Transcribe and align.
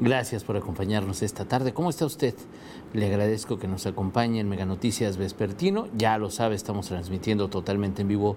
Gracias 0.00 0.44
por 0.44 0.56
acompañarnos 0.56 1.22
esta 1.22 1.44
tarde. 1.44 1.72
¿Cómo 1.72 1.90
está 1.90 2.06
usted? 2.06 2.32
Le 2.92 3.06
agradezco 3.06 3.58
que 3.58 3.66
nos 3.66 3.84
acompañe 3.84 4.38
en 4.38 4.48
Mega 4.48 4.64
Noticias 4.64 5.16
Vespertino. 5.16 5.88
Ya 5.96 6.16
lo 6.18 6.30
sabe, 6.30 6.54
estamos 6.54 6.86
transmitiendo 6.86 7.48
totalmente 7.48 8.02
en 8.02 8.08
vivo 8.08 8.36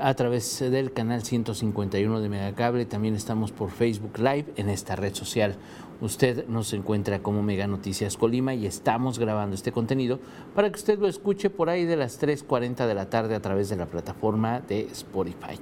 a 0.00 0.14
través 0.14 0.60
del 0.60 0.92
canal 0.92 1.24
151 1.24 2.20
de 2.20 2.28
Megacable. 2.28 2.86
También 2.86 3.16
estamos 3.16 3.50
por 3.50 3.70
Facebook 3.70 4.16
Live 4.18 4.52
en 4.54 4.68
esta 4.68 4.94
red 4.94 5.12
social. 5.12 5.56
Usted 6.00 6.46
nos 6.46 6.72
encuentra 6.72 7.20
como 7.20 7.42
Mega 7.42 7.66
Noticias 7.66 8.16
Colima 8.16 8.54
y 8.54 8.66
estamos 8.66 9.18
grabando 9.18 9.56
este 9.56 9.72
contenido 9.72 10.20
para 10.54 10.70
que 10.70 10.76
usted 10.76 11.00
lo 11.00 11.08
escuche 11.08 11.50
por 11.50 11.68
ahí 11.68 11.84
de 11.84 11.96
las 11.96 12.22
3.40 12.22 12.86
de 12.86 12.94
la 12.94 13.10
tarde 13.10 13.34
a 13.34 13.42
través 13.42 13.68
de 13.68 13.76
la 13.76 13.86
plataforma 13.86 14.60
de 14.60 14.82
Spotify. 14.92 15.58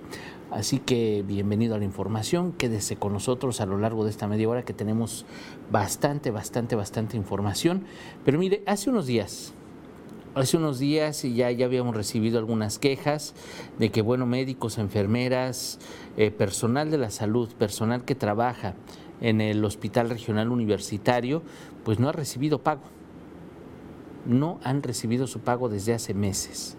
Así 0.50 0.80
que 0.80 1.22
bienvenido 1.24 1.76
a 1.76 1.78
la 1.78 1.84
información, 1.84 2.50
quédese 2.50 2.96
con 2.96 3.12
nosotros 3.12 3.60
a 3.60 3.66
lo 3.66 3.78
largo 3.78 4.02
de 4.02 4.10
esta 4.10 4.26
media 4.26 4.48
hora 4.48 4.64
que 4.64 4.72
tenemos 4.72 5.24
bastante, 5.70 6.32
bastante, 6.32 6.74
bastante 6.74 7.16
información. 7.16 7.84
Pero 8.24 8.40
mire, 8.40 8.64
hace 8.66 8.90
unos 8.90 9.06
días, 9.06 9.54
hace 10.34 10.56
unos 10.56 10.80
días 10.80 11.22
ya, 11.22 11.52
ya 11.52 11.66
habíamos 11.66 11.94
recibido 11.94 12.40
algunas 12.40 12.80
quejas 12.80 13.34
de 13.78 13.90
que, 13.90 14.02
bueno, 14.02 14.26
médicos, 14.26 14.78
enfermeras, 14.78 15.78
eh, 16.16 16.32
personal 16.32 16.90
de 16.90 16.98
la 16.98 17.10
salud, 17.10 17.48
personal 17.54 18.04
que 18.04 18.16
trabaja 18.16 18.74
en 19.20 19.40
el 19.40 19.64
Hospital 19.64 20.10
Regional 20.10 20.50
Universitario, 20.50 21.42
pues 21.84 22.00
no 22.00 22.08
ha 22.08 22.12
recibido 22.12 22.58
pago. 22.58 22.82
No 24.26 24.58
han 24.64 24.82
recibido 24.82 25.28
su 25.28 25.38
pago 25.38 25.68
desde 25.68 25.94
hace 25.94 26.12
meses. 26.12 26.76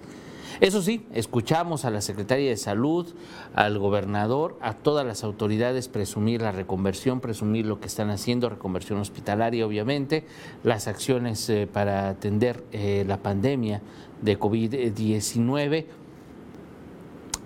Eso 0.59 0.81
sí, 0.81 1.05
escuchamos 1.13 1.85
a 1.85 1.91
la 1.91 2.01
Secretaria 2.01 2.49
de 2.49 2.57
Salud, 2.57 3.07
al 3.55 3.79
gobernador, 3.79 4.57
a 4.61 4.73
todas 4.73 5.05
las 5.05 5.23
autoridades 5.23 5.87
presumir 5.87 6.41
la 6.41 6.51
reconversión, 6.51 7.19
presumir 7.19 7.65
lo 7.65 7.79
que 7.79 7.87
están 7.87 8.09
haciendo, 8.09 8.49
reconversión 8.49 8.99
hospitalaria 8.99 9.65
obviamente, 9.65 10.25
las 10.63 10.87
acciones 10.87 11.49
eh, 11.49 11.67
para 11.71 12.09
atender 12.09 12.63
eh, 12.71 13.05
la 13.07 13.17
pandemia 13.17 13.81
de 14.21 14.39
COVID-19 14.39 15.85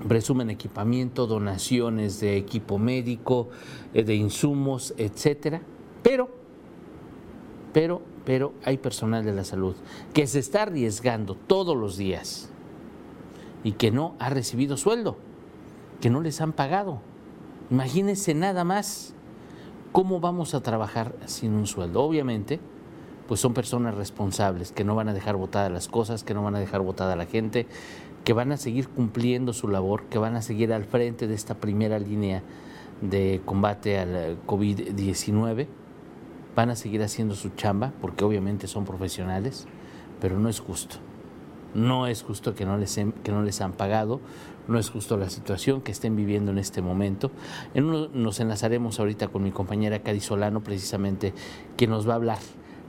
presumen 0.08 0.50
equipamiento, 0.50 1.26
donaciones 1.26 2.20
de 2.20 2.38
equipo 2.38 2.78
médico, 2.78 3.50
eh, 3.94 4.04
de 4.04 4.16
insumos, 4.16 4.94
etcétera, 4.98 5.62
pero, 6.04 6.30
pero, 7.74 8.02
pero 8.26 8.54
hay 8.64 8.78
personal 8.78 9.24
de 9.24 9.34
la 9.34 9.44
salud 9.44 9.76
que 10.14 10.28
se 10.28 10.40
está 10.40 10.64
arriesgando 10.64 11.36
todos 11.36 11.78
los 11.78 11.98
días 11.98 12.50
y 13.66 13.72
que 13.72 13.90
no 13.90 14.14
ha 14.20 14.30
recibido 14.30 14.78
sueldo, 14.78 15.18
que 16.00 16.12
no 16.12 16.22
les 16.22 16.40
han 16.40 16.54
pagado. 16.54 17.02
Imagínense 17.72 18.36
nada 18.36 18.64
más 18.64 19.16
cómo 19.92 20.20
vamos 20.20 20.54
a 20.54 20.62
trabajar 20.62 21.16
sin 21.26 21.54
un 21.54 21.66
sueldo. 21.66 22.04
Obviamente, 22.04 22.60
pues 23.28 23.40
son 23.40 23.56
personas 23.56 23.96
responsables, 23.96 24.72
que 24.72 24.84
no 24.84 24.94
van 24.94 25.10
a 25.10 25.14
dejar 25.16 25.36
botadas 25.36 25.72
las 25.72 25.88
cosas, 25.88 26.24
que 26.24 26.36
no 26.36 26.44
van 26.44 26.56
a 26.56 26.60
dejar 26.60 26.82
botada 26.82 27.16
la 27.16 27.26
gente, 27.26 27.66
que 28.24 28.34
van 28.34 28.52
a 28.52 28.58
seguir 28.58 28.88
cumpliendo 28.88 29.52
su 29.52 29.68
labor, 29.68 30.04
que 30.12 30.20
van 30.20 30.36
a 30.36 30.44
seguir 30.44 30.72
al 30.72 30.84
frente 30.84 31.26
de 31.26 31.34
esta 31.34 31.56
primera 31.56 31.98
línea 31.98 32.44
de 33.02 33.42
combate 33.46 33.98
al 33.98 34.38
COVID-19, 34.46 35.66
van 36.56 36.70
a 36.70 36.76
seguir 36.76 37.02
haciendo 37.02 37.34
su 37.34 37.50
chamba, 37.50 37.94
porque 38.00 38.26
obviamente 38.26 38.68
son 38.68 38.86
profesionales, 38.86 39.66
pero 40.22 40.38
no 40.38 40.50
es 40.50 40.60
justo. 40.60 40.98
No 41.76 42.08
es 42.08 42.24
justo 42.24 42.56
que 42.56 42.66
no, 42.66 42.78
les, 42.78 42.96
que 42.96 43.32
no 43.32 43.44
les 43.44 43.62
han 43.62 43.74
pagado, 43.74 44.22
no 44.68 44.80
es 44.80 44.90
justo 44.90 45.18
la 45.18 45.30
situación 45.30 45.82
que 45.82 45.92
estén 45.92 46.16
viviendo 46.16 46.52
en 46.52 46.58
este 46.58 46.82
momento. 46.82 47.32
En 47.74 47.92
nos 48.14 48.40
enlazaremos 48.40 49.00
ahorita 49.00 49.28
con 49.28 49.44
mi 49.44 49.52
compañera 49.52 50.00
Cari 50.00 50.22
Solano, 50.22 50.64
precisamente, 50.64 51.34
que 51.78 51.86
nos 51.86 52.08
va 52.08 52.14
a 52.14 52.16
hablar 52.16 52.40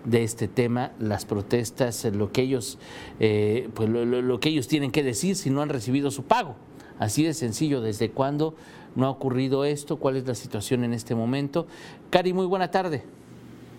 de 0.05 0.23
este 0.23 0.47
tema, 0.47 0.93
las 1.01 1.25
protestas, 1.25 2.05
lo 2.05 2.31
que 2.31 2.43
ellos, 2.43 2.79
eh, 3.19 3.69
pues 3.75 3.89
lo, 3.89 4.05
lo, 4.05 4.41
que 4.41 4.51
ellos 4.51 4.69
tienen 4.69 4.93
que 4.93 5.03
decir 5.03 5.35
si 5.35 5.51
no 5.51 5.63
han 5.63 5.69
recibido 5.69 6.11
su 6.11 6.23
pago. 6.23 6.55
Así 6.99 7.25
de 7.25 7.35
sencillo, 7.35 7.81
¿desde 7.81 8.11
cuándo 8.11 8.55
no 8.95 9.07
ha 9.07 9.11
ocurrido 9.11 9.65
esto? 9.65 9.97
¿Cuál 9.97 10.17
es 10.17 10.27
la 10.27 10.35
situación 10.35 10.85
en 10.85 10.95
este 10.95 11.15
momento? 11.15 11.67
Cari, 12.11 12.33
muy 12.33 12.47
buena 12.47 12.71
tarde. 12.71 13.05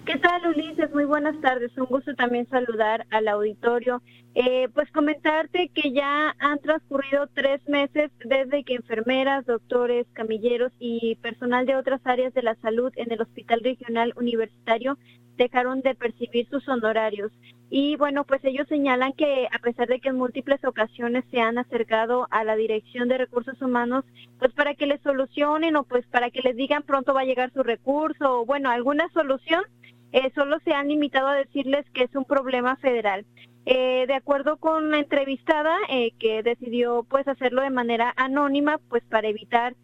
¿Qué 0.08 0.18
tal, 0.20 0.48
Ulises? 0.48 0.94
Muy 0.94 1.04
buenas 1.04 1.38
tardes. 1.42 1.78
Un 1.78 1.84
gusto 1.84 2.16
también 2.16 2.48
saludar 2.48 3.06
al 3.10 3.28
auditorio. 3.28 4.02
Eh, 4.36 4.70
pues 4.74 4.90
comentarte 4.92 5.70
que 5.74 5.92
ya 5.92 6.34
han 6.40 6.60
transcurrido 6.60 7.28
tres 7.34 7.60
meses 7.68 8.10
desde 8.24 8.64
que 8.64 8.76
enfermeras, 8.76 9.46
doctores, 9.46 10.08
camilleros 10.14 10.72
y 10.80 11.16
personal 11.16 11.66
de 11.66 11.76
otras 11.76 12.00
áreas 12.06 12.34
de 12.34 12.42
la 12.42 12.56
salud 12.62 12.94
en 12.96 13.12
el 13.12 13.22
Hospital 13.22 13.60
Regional 13.62 14.14
Universitario 14.16 14.98
dejaron 15.36 15.82
de 15.82 15.94
percibir 15.94 16.48
sus 16.50 16.66
honorarios. 16.70 17.34
Y 17.70 17.98
bueno, 17.98 18.24
pues 18.24 18.40
ellos 18.46 18.66
señalan 18.70 19.12
que 19.12 19.48
a 19.52 19.60
pesar 19.60 19.90
de 19.90 20.00
que 20.00 20.08
en 20.08 20.16
múltiples 20.16 20.64
ocasiones 20.64 21.26
se 21.32 21.42
han 21.42 21.58
acercado 21.58 22.28
a 22.32 22.46
la 22.46 22.56
Dirección 22.56 23.10
de 23.10 23.18
Recursos 23.18 23.62
Humanos, 23.62 24.06
pues 24.40 24.54
para 24.54 24.74
que 24.74 24.88
les 24.88 25.02
solucionen 25.02 25.76
o 25.76 25.84
pues 25.84 26.06
para 26.08 26.32
que 26.32 26.42
les 26.42 26.56
digan 26.56 26.84
pronto 26.84 27.14
va 27.14 27.22
a 27.22 27.26
llegar 27.26 27.52
su 27.52 27.62
recurso 27.62 28.40
o 28.40 28.46
bueno, 28.46 28.70
alguna 28.70 29.10
solución, 29.10 29.64
eh, 30.12 30.32
solo 30.36 30.58
se 30.64 30.74
han 30.74 30.88
limitado 30.88 31.28
a 31.28 31.36
decirles 31.36 31.86
que 31.94 32.04
es 32.04 32.16
un 32.16 32.26
problema 32.26 32.76
federal. 32.78 33.26
Eh, 33.66 34.06
de 34.08 34.14
acuerdo 34.14 34.58
con 34.58 34.92
la 34.92 35.00
entrevistada 35.00 35.76
eh, 35.90 36.12
que 36.20 36.42
decidió 36.42 37.06
pues 37.10 37.28
hacerlo 37.28 37.62
de 37.62 37.70
manera 37.70 38.14
anónima 38.16 38.80
pues 38.90 39.04
para 39.10 39.28
evitar 39.28 39.76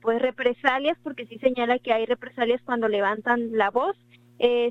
pues 0.00 0.22
represalias 0.22 0.96
porque 1.02 1.26
sí 1.26 1.38
señala 1.38 1.78
que 1.78 1.92
hay 1.92 2.06
represalias 2.06 2.62
cuando 2.64 2.88
levantan 2.88 3.52
la 3.52 3.68
voz 3.68 3.94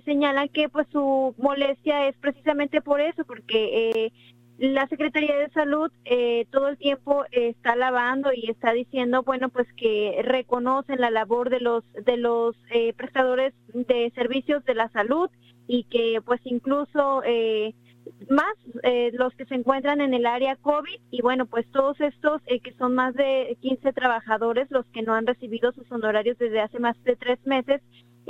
señala 0.03 0.47
que 0.47 0.67
pues 0.67 0.87
su 0.91 1.35
molestia 1.37 2.07
es 2.07 2.17
precisamente 2.17 2.81
por 2.81 2.99
eso 2.99 3.23
porque 3.23 4.11
la 4.59 4.87
Secretaría 4.87 5.37
de 5.37 5.49
Salud 5.51 5.89
eh, 6.03 6.45
todo 6.51 6.67
el 6.67 6.77
tiempo 6.77 7.23
está 7.31 7.77
lavando 7.77 8.31
y 8.33 8.49
está 8.49 8.73
diciendo, 8.73 9.23
bueno, 9.23 9.47
pues 9.47 9.67
que 9.77 10.19
reconocen 10.21 10.99
la 10.99 11.09
labor 11.09 11.49
de 11.49 11.61
los 11.61 11.85
de 11.93 12.17
los 12.17 12.57
eh, 12.69 12.93
prestadores 12.93 13.53
de 13.73 14.11
servicios 14.15 14.65
de 14.65 14.75
la 14.75 14.89
salud 14.89 15.29
y 15.65 15.85
que 15.85 16.21
pues 16.25 16.41
incluso 16.43 17.23
eh, 17.25 17.73
más 18.29 18.53
los 19.13 19.33
que 19.35 19.45
se 19.45 19.55
encuentran 19.55 20.01
en 20.01 20.13
el 20.13 20.25
área 20.25 20.57
COVID 20.57 20.99
y 21.09 21.21
bueno, 21.21 21.45
pues 21.45 21.65
todos 21.71 21.99
estos 22.01 22.41
que 22.41 22.73
son 22.77 22.95
más 22.95 23.13
de 23.13 23.55
15 23.61 23.93
trabajadores 23.93 24.69
los 24.71 24.85
que 24.87 25.03
no 25.03 25.13
han 25.13 25.27
recibido 25.27 25.71
sus 25.71 25.89
honorarios 25.91 26.37
desde 26.37 26.59
hace 26.59 26.79
más 26.79 27.01
de 27.03 27.15
tres 27.15 27.39
meses 27.45 27.81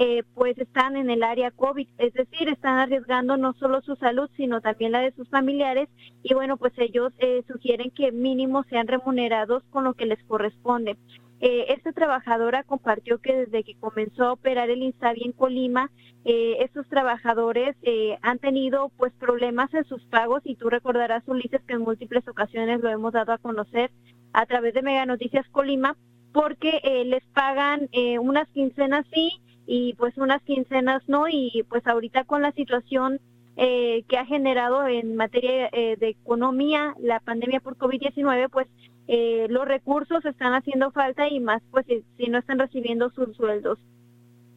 eh, 0.02 0.24
pues 0.34 0.58
están 0.58 0.96
en 0.96 1.10
el 1.10 1.24
área 1.24 1.52
COVID, 1.52 1.86
es 1.98 2.14
decir, 2.14 2.48
están 2.48 2.78
arriesgando 2.78 3.36
no 3.36 3.52
solo 3.56 3.82
su 3.82 3.98
salud, 3.98 4.30
sino 4.38 4.62
también 4.62 4.94
la 4.94 5.02
de 5.02 5.12
sus 5.12 5.28
familiares 5.28 5.90
y 6.24 6.34
bueno, 6.34 6.56
pues 6.56 6.72
ellos 6.78 7.12
eh, 7.18 7.44
sugieren 7.50 7.92
que 7.92 8.14
mínimo 8.14 8.64
sean 8.70 8.88
remunerados 8.88 9.62
con 9.72 9.84
lo 9.84 9.96
que 9.96 10.06
les 10.06 10.24
corresponde. 10.24 10.96
Eh, 11.42 11.66
esta 11.74 11.92
trabajadora 11.92 12.64
compartió 12.64 13.18
que 13.18 13.40
desde 13.40 13.66
que 13.66 13.76
comenzó 13.76 14.24
a 14.24 14.32
operar 14.32 14.70
el 14.70 14.84
Insabi 14.84 15.26
en 15.26 15.34
Colima, 15.34 15.92
estos 16.24 16.88
trabajadores 16.88 17.76
han 18.22 18.40
tenido 18.40 18.92
pues 18.98 19.12
problemas 19.14 19.74
en 19.74 19.84
sus 19.86 20.06
pagos 20.06 20.42
y 20.46 20.56
tú 20.56 20.70
recordarás, 20.70 21.24
Ulises, 21.28 21.62
que 21.64 21.74
en 21.74 21.82
múltiples 21.82 22.26
ocasiones 22.28 22.82
lo 22.82 22.90
hemos 22.90 23.14
dado 23.14 23.34
a 23.34 23.38
conocer 23.38 23.90
a 24.32 24.46
través 24.46 24.74
de 24.74 24.82
Mega 24.82 25.06
Noticias 25.06 25.48
Colima, 25.50 25.98
porque 26.32 27.04
les 27.06 27.24
pagan 27.34 27.90
unas 28.20 28.48
quincenas 28.50 29.06
sí 29.12 29.42
y 29.72 29.94
pues 29.94 30.18
unas 30.18 30.42
quincenas 30.42 31.04
no 31.08 31.28
y 31.30 31.64
pues 31.70 31.86
ahorita 31.86 32.24
con 32.24 32.42
la 32.42 32.52
situación 32.54 33.20
eh, 33.56 34.04
que 34.10 34.18
ha 34.18 34.26
generado 34.26 34.88
en 34.88 35.16
materia 35.16 35.70
eh, 35.72 35.96
de 35.96 36.10
economía 36.10 36.96
la 37.00 37.20
pandemia 37.20 37.60
por 37.60 37.78
COVID-19 37.78 38.50
pues 38.50 38.68
eh, 39.08 39.46
los 39.48 39.68
recursos 39.68 40.26
están 40.26 40.56
haciendo 40.56 40.90
falta 40.90 41.28
y 41.30 41.40
más 41.40 41.62
pues 41.70 41.86
si, 41.86 42.04
si, 42.18 42.32
no 42.32 42.40
están 42.40 42.58
recibiendo 42.58 43.12
sus 43.12 43.36
sueldos. 43.38 43.78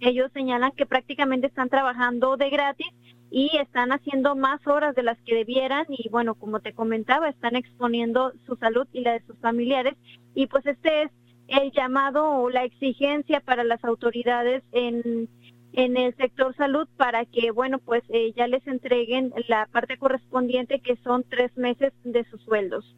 Ellos 0.01 0.31
señalan 0.33 0.73
que 0.73 0.87
prácticamente 0.87 1.47
están 1.47 1.69
trabajando 1.69 2.39
de 2.39 2.49
gratis 2.49 2.89
y 3.31 3.51
están 3.59 3.93
haciendo 3.93 4.35
más 4.35 4.67
horas 4.67 4.95
de 4.95 5.03
las 5.03 5.21
que 5.27 5.35
debieran 5.35 5.85
y 5.91 6.09
bueno, 6.09 6.37
como 6.37 6.61
te 6.61 6.73
comentaba, 6.73 7.29
están 7.29 7.55
exponiendo 7.55 8.33
su 8.47 8.57
salud 8.57 8.87
y 8.95 9.03
la 9.03 9.13
de 9.13 9.27
sus 9.27 9.39
familiares 9.41 9.95
y 10.35 10.47
pues 10.47 10.65
este 10.65 11.03
es 11.03 11.11
el 11.61 11.73
llamado 11.73 12.29
o 12.31 12.51
la 12.51 12.65
exigencia 12.65 13.41
para 13.41 13.65
las 13.65 13.85
autoridades 13.85 14.63
en 14.73 15.29
en 15.73 15.97
el 15.97 16.15
sector 16.17 16.55
salud 16.57 16.87
para 16.97 17.25
que, 17.25 17.51
bueno, 17.51 17.79
pues 17.79 18.03
eh, 18.09 18.33
ya 18.37 18.47
les 18.47 18.67
entreguen 18.67 19.33
la 19.49 19.67
parte 19.67 19.97
correspondiente 19.97 20.81
que 20.81 20.97
son 21.03 21.25
tres 21.29 21.57
meses 21.57 21.93
de 22.05 22.25
sus 22.25 22.43
sueldos. 22.43 22.95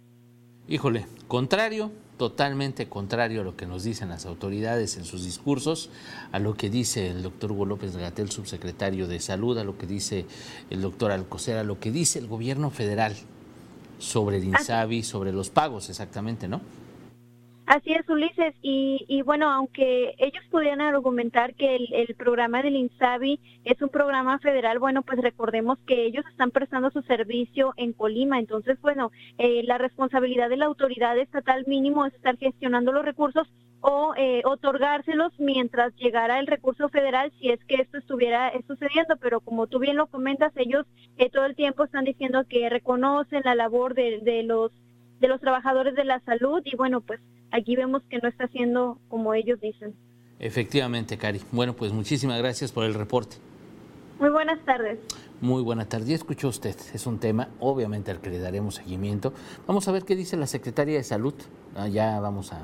Híjole, 0.66 1.06
contrario, 1.28 1.92
totalmente 2.16 2.88
contrario 2.88 3.42
a 3.42 3.44
lo 3.44 3.56
que 3.56 3.66
nos 3.66 3.84
dicen 3.84 4.08
las 4.08 4.26
autoridades 4.26 4.96
en 4.96 5.04
sus 5.04 5.24
discursos, 5.24 5.90
a 6.32 6.38
lo 6.38 6.54
que 6.54 6.70
dice 6.70 7.10
el 7.10 7.22
doctor 7.22 7.52
Hugo 7.52 7.66
López 7.66 7.96
Gatel, 7.96 8.30
subsecretario 8.30 9.06
de 9.06 9.20
Salud, 9.20 9.56
a 9.58 9.64
lo 9.64 9.76
que 9.78 9.86
dice 9.86 10.26
el 10.70 10.80
doctor 10.80 11.12
Alcocer, 11.12 11.58
a 11.58 11.64
lo 11.64 11.78
que 11.78 11.90
dice 11.90 12.18
el 12.18 12.26
gobierno 12.26 12.70
federal 12.70 13.14
sobre 13.98 14.38
el 14.38 14.44
INSABI, 14.44 15.02
sobre 15.02 15.32
los 15.32 15.50
pagos 15.50 15.90
exactamente, 15.90 16.48
¿no? 16.48 16.60
Así 17.66 17.93
es, 17.93 18.06
Ulises. 18.11 18.55
Y, 18.61 19.22
bueno, 19.22 19.50
aunque 19.50 20.14
ellos 20.19 20.44
pudieran 20.50 20.82
argumentar 20.82 21.55
que 21.55 21.76
el, 21.76 22.14
programa 22.14 22.62
del 22.62 22.76
INSABI 22.76 23.40
es 23.64 23.81
un 23.81 23.88
programa 23.88 24.38
federal, 24.38 24.78
bueno, 24.78 25.02
pues 25.02 25.20
recordemos 25.20 25.78
que 25.87 26.05
ellos 26.05 26.25
están 26.31 26.50
prestando 26.50 26.90
su 26.90 27.00
servicio 27.02 27.72
en 27.76 27.94
Colima. 27.94 28.38
Entonces, 28.38 28.78
bueno, 28.82 29.11
eh, 29.38 29.62
la 29.64 29.78
responsabilidad 29.78 30.50
de 30.50 30.58
la 30.58 30.66
autoridad 30.66 31.16
estatal 31.16 31.64
mínimo 31.66 32.05
es 32.05 32.14
estar 32.14 32.37
gestionando 32.37 32.93
los 32.93 33.05
recursos 33.05 33.49
o 33.81 34.14
eh, 34.16 34.43
otorgárselos 34.44 35.32
mientras 35.38 35.94
llegara 35.96 36.40
el 36.40 36.46
recurso 36.46 36.88
federal 36.88 37.32
si 37.38 37.50
es 37.50 37.62
que 37.64 37.76
esto 37.76 37.96
estuviera 37.96 38.52
sucediendo. 38.66 39.16
Pero 39.16 39.40
como 39.40 39.66
tú 39.69 39.78
bien 39.78 39.96
lo 39.96 40.06
comentas, 40.06 40.52
ellos 40.56 40.84
eh, 41.16 41.31
todo 41.31 41.46
el 41.46 41.56
tiempo 41.56 41.84
están 41.84 42.05
diciendo 42.05 42.44
que 42.46 42.69
reconocen 42.69 43.43
la 43.44 43.55
labor 43.55 43.94
de 43.94 44.43
los 44.43 44.70
de 45.25 45.29
los 45.29 45.41
trabajadores 45.41 45.94
de 45.94 46.05
la 46.05 46.21
salud 46.21 46.61
y 46.65 46.76
bueno, 46.76 47.00
pues 47.00 47.19
aquí 47.50 47.76
vemos 47.76 48.03
que 48.11 48.19
no 48.19 48.29
está 48.29 48.44
haciendo 48.44 48.99
como 49.09 49.32
ellos 49.32 49.59
dicen. 49.59 49.94
Efectivamente, 50.38 51.17
Cari. 51.17 51.41
Bueno, 51.50 51.73
pues 51.73 51.93
muchísimas 51.93 52.38
gracias 52.38 52.73
por 52.73 52.85
el 52.85 52.93
reporte. 52.93 53.37
Muy 54.21 54.29
buenas 54.29 54.62
tardes. 54.67 54.99
Muy 55.41 55.62
buenas 55.62 55.88
tardes. 55.88 56.09
Ya 56.09 56.15
escuchó 56.15 56.49
usted, 56.49 56.76
es 56.93 57.06
un 57.06 57.19
tema 57.19 57.49
obviamente 57.59 58.11
al 58.11 58.21
que 58.21 58.29
le 58.29 58.38
daremos 58.38 58.75
seguimiento. 58.75 59.32
Vamos 59.67 59.88
a 59.88 59.93
ver 59.93 60.05
qué 60.05 60.15
dice 60.15 60.37
la 60.37 60.47
Secretaría 60.47 60.99
de 60.99 61.05
Salud. 61.05 61.35
Ah, 61.75 61.88
ya 61.88 62.21
vamos 62.21 62.53
a, 62.53 62.61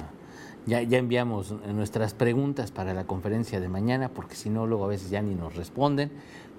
ya, 0.66 0.82
ya 0.82 0.98
enviamos 0.98 1.52
nuestras 1.66 2.12
preguntas 2.12 2.72
para 2.72 2.92
la 2.92 3.04
conferencia 3.06 3.58
de 3.58 3.68
mañana, 3.68 4.10
porque 4.10 4.34
si 4.34 4.50
no, 4.50 4.66
luego 4.66 4.84
a 4.84 4.88
veces 4.88 5.08
ya 5.08 5.22
ni 5.22 5.34
nos 5.34 5.56
responden. 5.56 6.10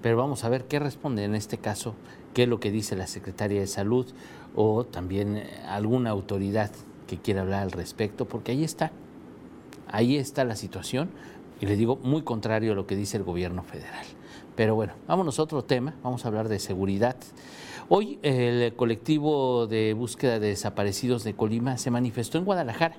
Pero 0.02 0.16
vamos 0.16 0.44
a 0.44 0.48
ver 0.48 0.64
qué 0.64 0.78
responde 0.78 1.24
en 1.24 1.34
este 1.34 1.58
caso, 1.58 1.94
qué 2.34 2.42
es 2.42 2.48
lo 2.48 2.60
que 2.60 2.72
dice 2.72 2.96
la 2.96 3.06
Secretaría 3.06 3.60
de 3.60 3.68
Salud 3.68 4.06
o 4.54 4.84
también 4.84 5.36
eh, 5.36 5.46
alguna 5.66 6.10
autoridad 6.10 6.70
que 7.06 7.18
quiera 7.18 7.42
hablar 7.42 7.62
al 7.62 7.72
respecto, 7.72 8.26
porque 8.26 8.52
ahí 8.52 8.64
está, 8.64 8.90
ahí 9.88 10.16
está 10.16 10.44
la 10.44 10.56
situación, 10.56 11.10
y 11.60 11.66
le 11.66 11.76
digo 11.76 11.96
muy 12.02 12.22
contrario 12.22 12.72
a 12.72 12.74
lo 12.74 12.86
que 12.86 12.96
dice 12.96 13.16
el 13.16 13.22
gobierno 13.22 13.62
federal. 13.62 14.04
Pero 14.56 14.74
bueno, 14.74 14.94
vámonos 15.06 15.38
a 15.38 15.42
otro 15.44 15.62
tema, 15.62 15.94
vamos 16.02 16.24
a 16.24 16.28
hablar 16.28 16.48
de 16.48 16.58
seguridad. 16.58 17.16
Hoy 17.88 18.18
el 18.22 18.74
colectivo 18.74 19.66
de 19.66 19.94
búsqueda 19.94 20.40
de 20.40 20.48
desaparecidos 20.48 21.22
de 21.22 21.34
Colima 21.34 21.78
se 21.78 21.90
manifestó 21.90 22.38
en 22.38 22.44
Guadalajara 22.44 22.96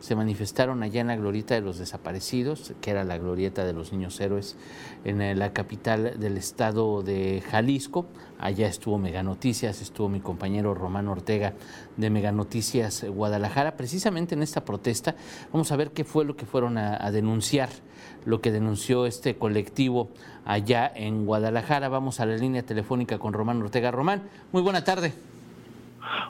se 0.00 0.14
manifestaron 0.14 0.82
allá 0.82 1.00
en 1.00 1.06
la 1.08 1.16
glorieta 1.16 1.54
de 1.54 1.60
los 1.60 1.78
desaparecidos, 1.78 2.74
que 2.80 2.90
era 2.90 3.04
la 3.04 3.18
glorieta 3.18 3.64
de 3.64 3.72
los 3.72 3.92
niños 3.92 4.20
héroes 4.20 4.56
en 5.04 5.20
eh, 5.20 5.34
la 5.34 5.52
capital 5.52 6.18
del 6.18 6.36
estado 6.36 7.02
de 7.02 7.42
Jalisco. 7.50 8.06
Allá 8.38 8.68
estuvo 8.68 8.98
Mega 8.98 9.22
Noticias, 9.22 9.80
estuvo 9.80 10.08
mi 10.08 10.20
compañero 10.20 10.74
Román 10.74 11.08
Ortega 11.08 11.54
de 11.96 12.10
Mega 12.10 12.32
Noticias 12.32 13.04
Guadalajara. 13.04 13.76
Precisamente 13.76 14.34
en 14.34 14.42
esta 14.42 14.64
protesta 14.64 15.16
vamos 15.52 15.72
a 15.72 15.76
ver 15.76 15.92
qué 15.92 16.04
fue 16.04 16.24
lo 16.24 16.36
que 16.36 16.46
fueron 16.46 16.76
a, 16.76 17.02
a 17.04 17.10
denunciar, 17.10 17.70
lo 18.24 18.40
que 18.40 18.52
denunció 18.52 19.06
este 19.06 19.36
colectivo 19.36 20.10
allá 20.44 20.92
en 20.94 21.24
Guadalajara. 21.24 21.88
Vamos 21.88 22.20
a 22.20 22.26
la 22.26 22.36
línea 22.36 22.62
telefónica 22.62 23.18
con 23.18 23.32
Román 23.32 23.62
Ortega. 23.62 23.90
Román, 23.90 24.22
muy 24.52 24.62
buena 24.62 24.84
tarde. 24.84 25.35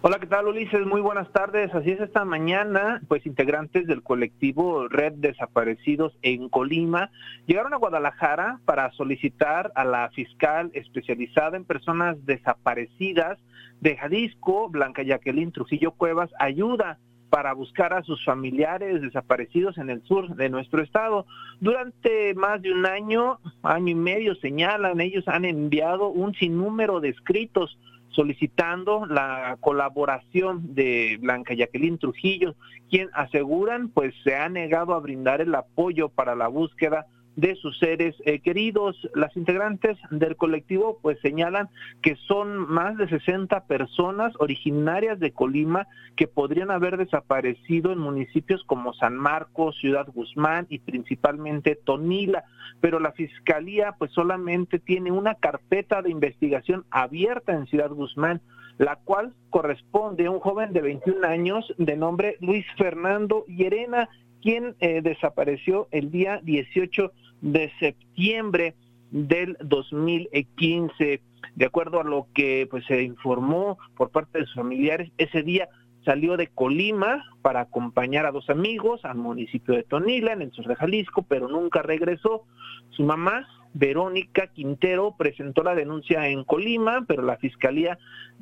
Hola, 0.03 0.19
¿qué 0.19 0.27
tal 0.27 0.47
Ulises? 0.47 0.87
Muy 0.87 1.01
buenas 1.01 1.31
tardes. 1.33 1.75
Así 1.75 1.91
es, 1.91 2.01
esta 2.01 2.25
mañana, 2.25 3.03
pues 3.09 3.27
integrantes 3.27 3.87
del 3.87 4.03
colectivo 4.03 4.89
Red 4.89 5.15
Desaparecidos 5.15 6.17
en 6.23 6.49
Colima 6.49 7.11
llegaron 7.47 7.75
a 7.75 7.79
Guadalajara 7.79 8.61
para 8.65 8.91
solicitar 8.93 9.73
a 9.75 9.85
la 9.85 10.09
fiscal 10.11 10.71
especializada 10.73 11.57
en 11.57 11.65
personas 11.65 12.25
desaparecidas 12.25 13.39
de 13.81 13.97
Jalisco, 13.97 14.71
Blanca 14.71 15.03
Jacqueline 15.03 15.53
Trujillo 15.53 15.93
Cuevas, 15.93 16.31
ayuda 16.39 16.99
para 17.29 17.53
buscar 17.53 17.93
a 17.93 18.03
sus 18.03 18.25
familiares 18.25 19.03
desaparecidos 19.03 19.77
en 19.77 19.91
el 19.91 20.03
sur 20.05 20.37
de 20.37 20.49
nuestro 20.49 20.83
estado. 20.83 21.27
Durante 21.61 22.33
más 22.35 22.63
de 22.63 22.73
un 22.73 22.87
año, 22.87 23.41
año 23.63 23.89
y 23.89 23.95
medio, 23.95 24.37
señalan, 24.37 25.01
ellos 25.01 25.27
han 25.29 25.45
enviado 25.45 26.09
un 26.09 26.35
sinnúmero 26.35 27.01
de 27.01 27.11
escritos 27.11 27.79
solicitando 28.17 29.05
la 29.07 29.57
colaboración 29.61 30.75
de 30.75 31.19
Blanca 31.21 31.55
Jacqueline 31.55 31.99
Trujillo, 31.99 32.57
quien 32.89 33.11
aseguran 33.13 33.91
pues 33.91 34.15
se 34.25 34.35
ha 34.35 34.49
negado 34.49 34.95
a 34.95 35.01
brindar 35.01 35.43
el 35.43 35.55
apoyo 35.55 36.09
para 36.09 36.35
la 36.35 36.49
búsqueda 36.49 37.07
de 37.37 37.55
sus 37.57 37.79
seres 37.79 38.17
eh, 38.25 38.41
queridos. 38.41 38.97
Las 39.15 39.37
integrantes 39.37 39.97
del 40.11 40.37
colectivo 40.37 40.99
pues 41.01 41.19
señalan 41.21 41.69
que 42.03 42.17
son 42.27 42.57
más 42.57 42.97
de 42.97 43.09
60 43.09 43.67
personas 43.67 44.33
originarias 44.39 45.21
de 45.21 45.33
Colima 45.33 45.87
que 46.17 46.27
podrían 46.27 46.71
haber 46.71 46.97
desaparecido 46.97 47.93
en 47.93 47.99
municipios 47.99 48.65
como 48.65 48.95
San 48.95 49.17
Marcos, 49.17 49.77
Ciudad 49.77 50.07
Guzmán 50.13 50.67
y 50.71 50.79
principalmente 50.79 51.77
Tonila, 51.77 52.45
pero 52.81 52.99
la 52.99 53.13
fiscalía 53.13 53.95
pues 53.99 54.11
solamente 54.13 54.79
tiene 54.79 55.13
una 55.13 55.35
carpeta 55.35 56.03
de 56.03 56.11
investigación 56.11 56.85
abierta 56.91 57.53
en 57.53 57.67
Ciudad 57.67 57.91
Guzmán 57.91 58.41
la 58.79 58.97
cual 58.97 59.33
corresponde 59.51 60.27
a 60.27 60.31
un 60.31 60.41
joven 60.41 60.73
de 60.73 60.83
21 60.83 61.27
años 61.27 61.73
de 61.79 61.97
nombre 61.97 62.37
Luis 62.41 62.67
Fernando 62.77 63.45
Llerena, 63.47 64.09
quien 64.43 64.77
eh, 64.81 65.01
desapareció 65.03 65.89
el 65.91 66.11
día 66.11 66.41
18 66.43 67.11
de 67.41 67.73
septiembre 67.79 68.75
del 69.11 69.57
2015. 69.61 71.21
De 71.55 71.65
acuerdo 71.65 72.01
a 72.01 72.05
lo 72.05 72.27
que 72.35 72.67
pues 72.71 72.85
se 72.87 73.03
informó 73.03 73.79
por 73.97 74.11
parte 74.11 74.39
de 74.39 74.47
sus 74.47 74.55
familiares, 74.57 75.11
ese 75.19 75.43
día 75.43 75.69
salió 76.05 76.37
de 76.37 76.47
Colima 76.47 77.25
para 77.43 77.61
acompañar 77.61 78.27
a 78.27 78.31
dos 78.31 78.49
amigos 78.49 79.05
al 79.05 79.17
municipio 79.17 79.75
de 79.75 79.83
Tonila, 79.83 80.33
en 80.33 80.43
el 80.43 80.53
sur 80.53 80.67
de 80.67 80.77
Jalisco, 80.77 81.23
pero 81.29 81.49
nunca 81.49 81.83
regresó. 81.83 82.45
Su 82.91 83.03
mamá 83.03 83.47
Verónica 83.79 84.47
Quintero 84.47 85.15
presentó 85.19 85.63
la 85.63 85.75
denuncia 85.75 86.29
en 86.29 86.45
Colima, 86.45 87.05
pero 87.07 87.23
la 87.23 87.37
fiscalía 87.37 87.99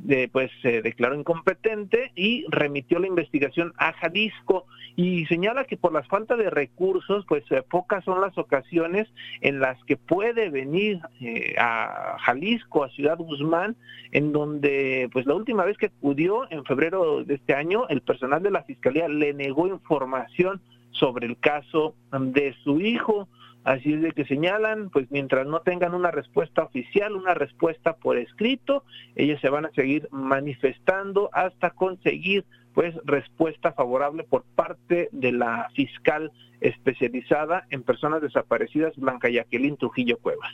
eh, 0.08 0.28
pues 0.30 0.50
se 0.62 0.80
declaró 0.80 1.16
incompetente 1.16 2.12
y 2.14 2.44
remitió 2.50 3.00
la 3.00 3.08
investigación 3.08 3.72
a 3.76 3.92
Jalisco 3.94 4.66
y 4.94 5.26
señala 5.26 5.64
que 5.64 5.76
por 5.76 5.92
la 5.92 6.04
falta 6.04 6.36
de 6.36 6.50
recursos, 6.50 7.24
pues 7.26 7.42
eh, 7.50 7.62
pocas 7.68 8.04
son 8.04 8.20
las 8.20 8.38
ocasiones 8.38 9.08
en 9.40 9.58
las 9.58 9.82
que 9.84 9.96
puede 9.96 10.50
venir 10.50 11.00
eh, 11.20 11.56
a 11.58 12.16
Jalisco, 12.20 12.84
a 12.84 12.90
Ciudad 12.90 13.18
Guzmán, 13.18 13.74
en 14.12 14.30
donde 14.30 15.08
pues 15.12 15.26
la 15.26 15.34
última 15.34 15.64
vez 15.64 15.76
que 15.78 15.86
acudió 15.86 16.48
en 16.52 16.64
febrero 16.64 17.24
de 17.24 17.34
este 17.34 17.54
año, 17.54 17.88
el 17.88 18.02
personal 18.02 18.40
de 18.40 18.52
la 18.52 18.62
fiscalía 18.62 19.08
le 19.08 19.34
negó 19.34 19.66
información 19.66 20.60
sobre 20.92 21.26
el 21.26 21.36
caso 21.38 21.96
de 22.12 22.54
su 22.62 22.80
hijo. 22.80 23.26
Así 23.64 23.94
es 23.94 24.02
de 24.02 24.12
que 24.12 24.26
señalan, 24.26 24.90
pues 24.90 25.10
mientras 25.10 25.46
no 25.46 25.60
tengan 25.60 25.94
una 25.94 26.10
respuesta 26.10 26.62
oficial, 26.62 27.16
una 27.16 27.32
respuesta 27.32 27.96
por 27.96 28.18
escrito, 28.18 28.84
ellos 29.16 29.40
se 29.40 29.48
van 29.48 29.64
a 29.64 29.70
seguir 29.70 30.06
manifestando 30.12 31.30
hasta 31.32 31.70
conseguir 31.70 32.44
pues 32.74 32.94
respuesta 33.04 33.72
favorable 33.72 34.24
por 34.24 34.42
parte 34.42 35.08
de 35.12 35.32
la 35.32 35.70
fiscal 35.74 36.30
especializada 36.60 37.66
en 37.70 37.82
personas 37.82 38.20
desaparecidas, 38.20 38.94
Blanca 38.96 39.30
Jacqueline 39.30 39.76
Trujillo 39.76 40.18
Cuevas. 40.18 40.52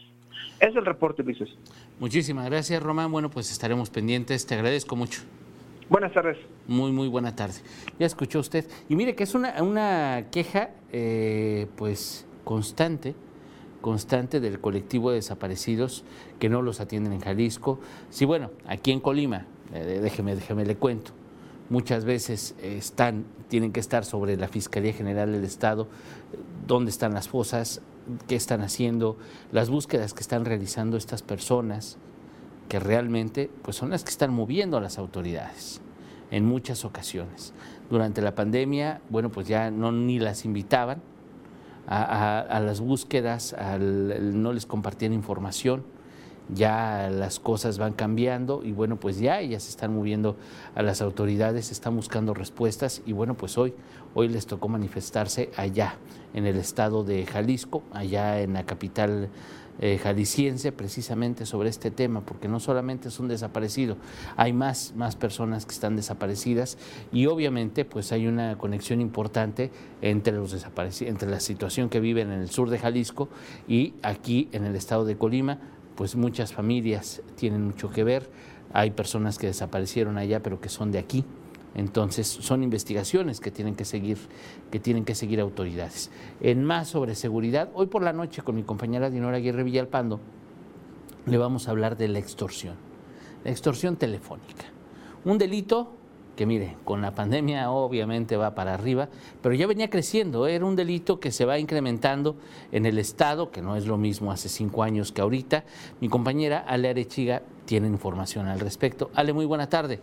Es 0.60 0.76
el 0.76 0.84
reporte, 0.84 1.22
Luis. 1.22 1.38
Muchísimas 1.98 2.46
gracias, 2.46 2.82
Román. 2.82 3.10
Bueno, 3.10 3.30
pues 3.30 3.50
estaremos 3.50 3.90
pendientes. 3.90 4.46
Te 4.46 4.54
agradezco 4.54 4.94
mucho. 4.94 5.22
Buenas 5.88 6.12
tardes. 6.12 6.36
Muy, 6.68 6.92
muy 6.92 7.08
buena 7.08 7.34
tarde. 7.34 7.54
Ya 7.98 8.06
escuchó 8.06 8.38
usted. 8.40 8.66
Y 8.88 8.94
mire 8.94 9.14
que 9.14 9.24
es 9.24 9.34
una, 9.34 9.62
una 9.62 10.26
queja, 10.30 10.70
eh, 10.92 11.66
pues 11.76 12.26
constante, 12.44 13.14
constante 13.80 14.40
del 14.40 14.60
colectivo 14.60 15.10
de 15.10 15.16
desaparecidos 15.16 16.04
que 16.38 16.48
no 16.48 16.62
los 16.62 16.80
atienden 16.80 17.12
en 17.12 17.20
Jalisco. 17.20 17.78
Sí, 18.10 18.24
bueno, 18.24 18.50
aquí 18.66 18.92
en 18.92 19.00
Colima, 19.00 19.46
eh, 19.72 20.00
déjeme, 20.02 20.34
déjeme 20.34 20.64
le 20.64 20.76
cuento, 20.76 21.12
muchas 21.70 22.04
veces 22.04 22.54
están, 22.62 23.24
tienen 23.48 23.72
que 23.72 23.80
estar 23.80 24.04
sobre 24.04 24.36
la 24.36 24.48
Fiscalía 24.48 24.92
General 24.92 25.32
del 25.32 25.44
Estado, 25.44 25.88
dónde 26.66 26.90
están 26.90 27.14
las 27.14 27.28
fosas, 27.28 27.80
qué 28.26 28.36
están 28.36 28.60
haciendo, 28.60 29.16
las 29.52 29.70
búsquedas 29.70 30.14
que 30.14 30.20
están 30.20 30.44
realizando 30.44 30.96
estas 30.96 31.22
personas, 31.22 31.96
que 32.68 32.80
realmente 32.80 33.50
pues 33.62 33.76
son 33.76 33.90
las 33.90 34.04
que 34.04 34.10
están 34.10 34.32
moviendo 34.32 34.76
a 34.76 34.80
las 34.80 34.98
autoridades 34.98 35.80
en 36.30 36.44
muchas 36.44 36.84
ocasiones. 36.84 37.52
Durante 37.90 38.22
la 38.22 38.34
pandemia, 38.34 39.00
bueno, 39.10 39.30
pues 39.30 39.48
ya 39.48 39.70
no 39.70 39.90
ni 39.90 40.18
las 40.18 40.44
invitaban, 40.44 41.02
a, 41.90 42.60
las 42.60 42.80
búsquedas, 42.80 43.54
no 43.78 44.52
les 44.52 44.64
compartían 44.64 45.12
información 45.12 45.82
ya 46.54 47.08
las 47.10 47.38
cosas 47.38 47.78
van 47.78 47.92
cambiando 47.92 48.62
y 48.64 48.72
bueno, 48.72 48.96
pues 48.96 49.18
ya 49.18 49.40
ellas 49.40 49.68
están 49.68 49.94
moviendo 49.94 50.36
a 50.74 50.82
las 50.82 51.00
autoridades, 51.02 51.70
están 51.70 51.96
buscando 51.96 52.34
respuestas 52.34 53.02
y 53.06 53.12
bueno, 53.12 53.34
pues 53.34 53.56
hoy, 53.58 53.74
hoy 54.14 54.28
les 54.28 54.46
tocó 54.46 54.68
manifestarse 54.68 55.50
allá, 55.56 55.96
en 56.34 56.46
el 56.46 56.56
estado 56.56 57.04
de 57.04 57.26
Jalisco, 57.26 57.82
allá 57.92 58.40
en 58.40 58.54
la 58.54 58.64
capital 58.64 59.28
eh, 59.82 59.98
jalisciense, 59.98 60.72
precisamente 60.72 61.46
sobre 61.46 61.70
este 61.70 61.90
tema, 61.90 62.20
porque 62.20 62.48
no 62.48 62.60
solamente 62.60 63.08
es 63.08 63.18
un 63.18 63.28
desaparecido, 63.28 63.96
hay 64.36 64.52
más, 64.52 64.92
más 64.94 65.16
personas 65.16 65.64
que 65.64 65.72
están 65.72 65.96
desaparecidas 65.96 66.76
y 67.12 67.24
obviamente 67.26 67.86
pues 67.86 68.12
hay 68.12 68.26
una 68.26 68.58
conexión 68.58 69.00
importante 69.00 69.70
entre, 70.02 70.34
los 70.34 70.54
entre 71.00 71.30
la 71.30 71.40
situación 71.40 71.88
que 71.88 71.98
viven 71.98 72.30
en 72.30 72.40
el 72.40 72.50
sur 72.50 72.68
de 72.68 72.78
Jalisco 72.78 73.30
y 73.66 73.94
aquí 74.02 74.50
en 74.52 74.64
el 74.64 74.76
estado 74.76 75.06
de 75.06 75.16
Colima, 75.16 75.58
pues 75.94 76.14
muchas 76.14 76.52
familias 76.52 77.22
tienen 77.36 77.64
mucho 77.64 77.90
que 77.90 78.04
ver. 78.04 78.30
Hay 78.72 78.90
personas 78.90 79.38
que 79.38 79.46
desaparecieron 79.46 80.18
allá, 80.18 80.42
pero 80.42 80.60
que 80.60 80.68
son 80.68 80.92
de 80.92 80.98
aquí. 80.98 81.24
Entonces, 81.74 82.26
son 82.26 82.62
investigaciones 82.62 83.40
que 83.40 83.50
tienen 83.50 83.76
que 83.76 83.84
seguir, 83.84 84.18
que 84.70 84.80
tienen 84.80 85.04
que 85.04 85.14
seguir 85.14 85.40
autoridades. 85.40 86.10
En 86.40 86.64
más 86.64 86.88
sobre 86.88 87.14
seguridad, 87.14 87.70
hoy 87.74 87.86
por 87.86 88.02
la 88.02 88.12
noche 88.12 88.42
con 88.42 88.56
mi 88.56 88.62
compañera 88.62 89.10
Dinora 89.10 89.36
Aguirre 89.36 89.62
Villalpando 89.62 90.20
le 91.26 91.38
vamos 91.38 91.68
a 91.68 91.70
hablar 91.70 91.96
de 91.96 92.08
la 92.08 92.18
extorsión, 92.18 92.74
la 93.44 93.50
extorsión 93.50 93.96
telefónica. 93.96 94.64
Un 95.24 95.38
delito 95.38 95.92
que 96.40 96.46
mire, 96.46 96.78
con 96.84 97.02
la 97.02 97.14
pandemia 97.14 97.70
obviamente 97.70 98.34
va 98.38 98.54
para 98.54 98.72
arriba, 98.72 99.10
pero 99.42 99.54
ya 99.54 99.66
venía 99.66 99.90
creciendo, 99.90 100.46
era 100.46 100.64
un 100.64 100.74
delito 100.74 101.20
que 101.20 101.32
se 101.32 101.44
va 101.44 101.58
incrementando 101.58 102.36
en 102.72 102.86
el 102.86 102.98
Estado, 102.98 103.50
que 103.50 103.60
no 103.60 103.76
es 103.76 103.86
lo 103.86 103.98
mismo 103.98 104.32
hace 104.32 104.48
cinco 104.48 104.82
años 104.82 105.12
que 105.12 105.20
ahorita. 105.20 105.64
Mi 106.00 106.08
compañera 106.08 106.64
Ale 106.66 106.88
Arechiga 106.88 107.42
tiene 107.66 107.88
información 107.88 108.46
al 108.46 108.58
respecto. 108.58 109.10
Ale, 109.14 109.34
muy 109.34 109.44
buena 109.44 109.68
tarde. 109.68 110.00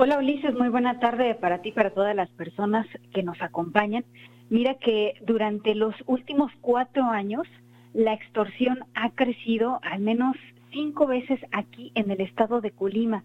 Hola 0.00 0.18
Ulises, 0.18 0.54
muy 0.54 0.68
buena 0.68 1.00
tarde 1.00 1.34
para 1.34 1.58
ti, 1.60 1.72
para 1.72 1.90
todas 1.90 2.14
las 2.14 2.30
personas 2.30 2.86
que 3.12 3.24
nos 3.24 3.42
acompañan. 3.42 4.04
Mira 4.48 4.74
que 4.74 5.14
durante 5.26 5.74
los 5.74 5.92
últimos 6.06 6.52
cuatro 6.60 7.02
años 7.02 7.48
la 7.94 8.12
extorsión 8.12 8.78
ha 8.94 9.10
crecido 9.10 9.80
al 9.82 9.98
menos 9.98 10.36
cinco 10.70 11.08
veces 11.08 11.40
aquí 11.50 11.90
en 11.96 12.12
el 12.12 12.20
estado 12.20 12.60
de 12.60 12.70
Colima. 12.70 13.24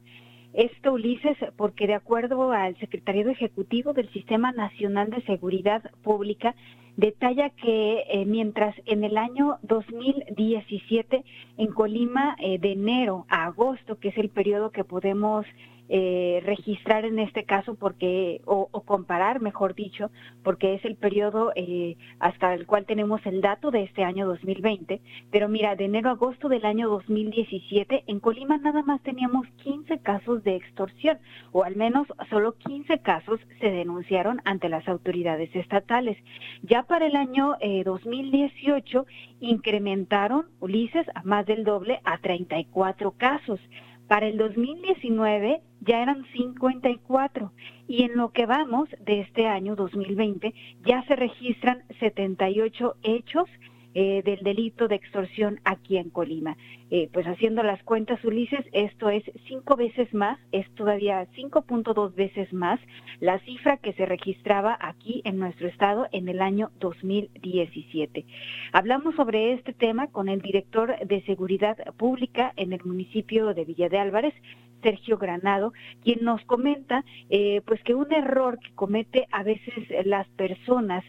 Esto, 0.54 0.94
Ulises, 0.94 1.38
porque 1.58 1.86
de 1.86 1.94
acuerdo 1.94 2.52
al 2.52 2.76
Secretariado 2.80 3.30
Ejecutivo 3.30 3.94
del 3.94 4.12
Sistema 4.12 4.52
Nacional 4.52 5.12
de 5.12 5.22
Seguridad 5.26 5.84
Pública, 6.02 6.56
detalla 6.98 7.52
que 7.52 8.04
eh, 8.08 8.26
mientras 8.26 8.76
en 8.88 9.04
el 9.04 9.18
año 9.18 9.60
2017 9.62 11.24
en 11.58 11.68
Colima, 11.68 12.36
eh, 12.40 12.58
de 12.58 12.72
enero 12.72 13.28
a 13.30 13.46
agosto, 13.46 14.00
que 14.00 14.10
es 14.10 14.18
el 14.18 14.30
periodo 14.30 14.72
que 14.72 14.84
podemos 14.84 15.46
eh, 15.96 16.42
registrar 16.44 17.06
en 17.06 17.20
este 17.20 17.44
caso 17.44 17.76
porque 17.76 18.42
o, 18.46 18.66
comparar 18.84 19.42
mejor 19.42 19.76
dicho 19.76 20.10
porque 20.44 20.74
es 20.74 20.84
el 20.86 20.96
periodo 20.96 21.52
eh, 21.56 21.98
hasta 22.18 22.56
el 22.56 22.66
cual 22.66 22.88
tenemos 22.88 23.24
el 23.28 23.42
dato 23.42 23.70
de 23.70 23.84
este 23.84 24.04
año 24.04 24.26
2020 24.26 25.02
pero 25.30 25.48
mira 25.50 25.76
de 25.76 25.86
enero 25.86 26.10
a 26.10 26.14
agosto 26.14 26.50
del 26.50 26.66
año 26.66 26.90
2017 26.90 28.06
en 28.08 28.20
Colima 28.20 28.58
nada 28.58 28.82
más 28.82 29.04
teníamos 29.04 29.46
15 29.58 30.00
casos 30.00 30.44
de 30.44 30.56
extorsión 30.56 31.20
o 31.52 31.64
al 31.64 31.76
menos 31.76 32.08
solo 32.28 32.56
15 32.58 32.98
casos 33.02 33.40
se 33.60 33.70
denunciaron 33.70 34.42
ante 34.46 34.70
las 34.70 34.88
autoridades 34.88 35.56
estatales. 35.56 36.18
Ya 36.64 36.82
para 36.82 37.06
el 37.06 37.16
año 37.16 37.56
2018 37.86 39.00
eh, 39.00 39.36
incrementaron 39.42 40.48
Ulises 40.60 41.06
a 41.14 41.22
más 41.22 41.46
del 41.46 41.64
doble 41.64 42.02
a 42.04 42.18
34 42.18 43.12
casos 43.12 43.60
para 44.08 44.28
el 44.28 44.38
2019 44.38 45.62
ya 45.82 46.02
eran 46.02 46.26
54 46.34 47.52
y 47.88 48.04
en 48.04 48.16
lo 48.16 48.32
que 48.32 48.46
vamos 48.46 48.90
de 49.00 49.22
este 49.22 49.48
año 49.48 49.76
2020 49.76 50.54
ya 50.86 51.04
se 51.08 51.16
registran 51.16 51.84
78 52.00 52.96
hechos 53.04 53.50
eh, 53.96 54.24
del 54.26 54.40
delito 54.40 54.88
de 54.88 54.96
extorsión 54.96 55.60
aquí 55.66 55.98
en 55.98 56.10
Colima. 56.10 56.58
Eh, 56.90 57.10
pues 57.14 57.28
haciendo 57.28 57.62
las 57.62 57.84
cuentas, 57.84 58.24
Ulises, 58.26 58.66
esto 58.72 59.10
es 59.12 59.24
cinco 59.48 59.76
veces 59.76 60.12
más, 60.16 60.40
es 60.52 60.68
todavía 60.74 61.28
5.2 61.36 62.16
veces 62.16 62.52
más 62.54 62.80
la 63.20 63.38
cifra 63.42 63.78
que 63.78 63.94
se 63.94 64.08
registraba 64.08 64.76
aquí 64.82 65.22
en 65.26 65.38
nuestro 65.38 65.68
estado 65.68 66.08
en 66.12 66.28
el 66.28 66.42
año 66.42 66.72
2017. 66.80 68.26
Hablamos 68.72 69.14
sobre 69.14 69.54
este 69.54 69.74
tema 69.74 70.08
con 70.08 70.28
el 70.28 70.42
director 70.42 70.98
de 71.06 71.22
Seguridad 71.26 71.78
Pública 71.96 72.52
en 72.56 72.74
el 72.74 72.84
municipio 72.84 73.54
de 73.54 73.64
Villa 73.64 73.90
de 73.90 74.00
Álvarez, 74.00 74.34
Sergio 74.82 75.20
Granado, 75.20 75.72
quien 76.04 76.24
nos 76.24 76.44
comenta 76.46 77.06
eh, 77.30 77.62
pues 77.66 77.80
que 77.84 77.94
un 77.94 78.12
error 78.12 78.58
que 78.58 78.74
comete 78.74 79.28
a 79.32 79.44
veces 79.44 79.74
las 80.06 80.28
personas 80.30 81.04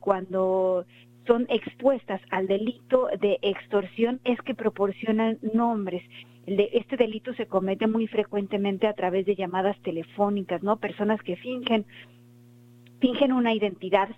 cuando 0.00 0.84
son 1.30 1.46
expuestas 1.48 2.20
al 2.32 2.48
delito 2.48 3.06
de 3.20 3.38
extorsión 3.42 4.18
es 4.24 4.36
que 4.42 4.52
proporcionan 4.52 5.38
nombres. 5.54 6.02
Este 6.44 6.96
delito 6.96 7.32
se 7.34 7.46
comete 7.46 7.86
muy 7.86 8.08
frecuentemente 8.08 8.88
a 8.88 8.94
través 8.94 9.26
de 9.26 9.36
llamadas 9.36 9.80
telefónicas, 9.82 10.60
¿no? 10.64 10.78
Personas 10.78 11.22
que 11.22 11.36
fingen 11.36 11.86
fingen 13.00 13.32
una 13.32 13.54
identidad, 13.54 14.08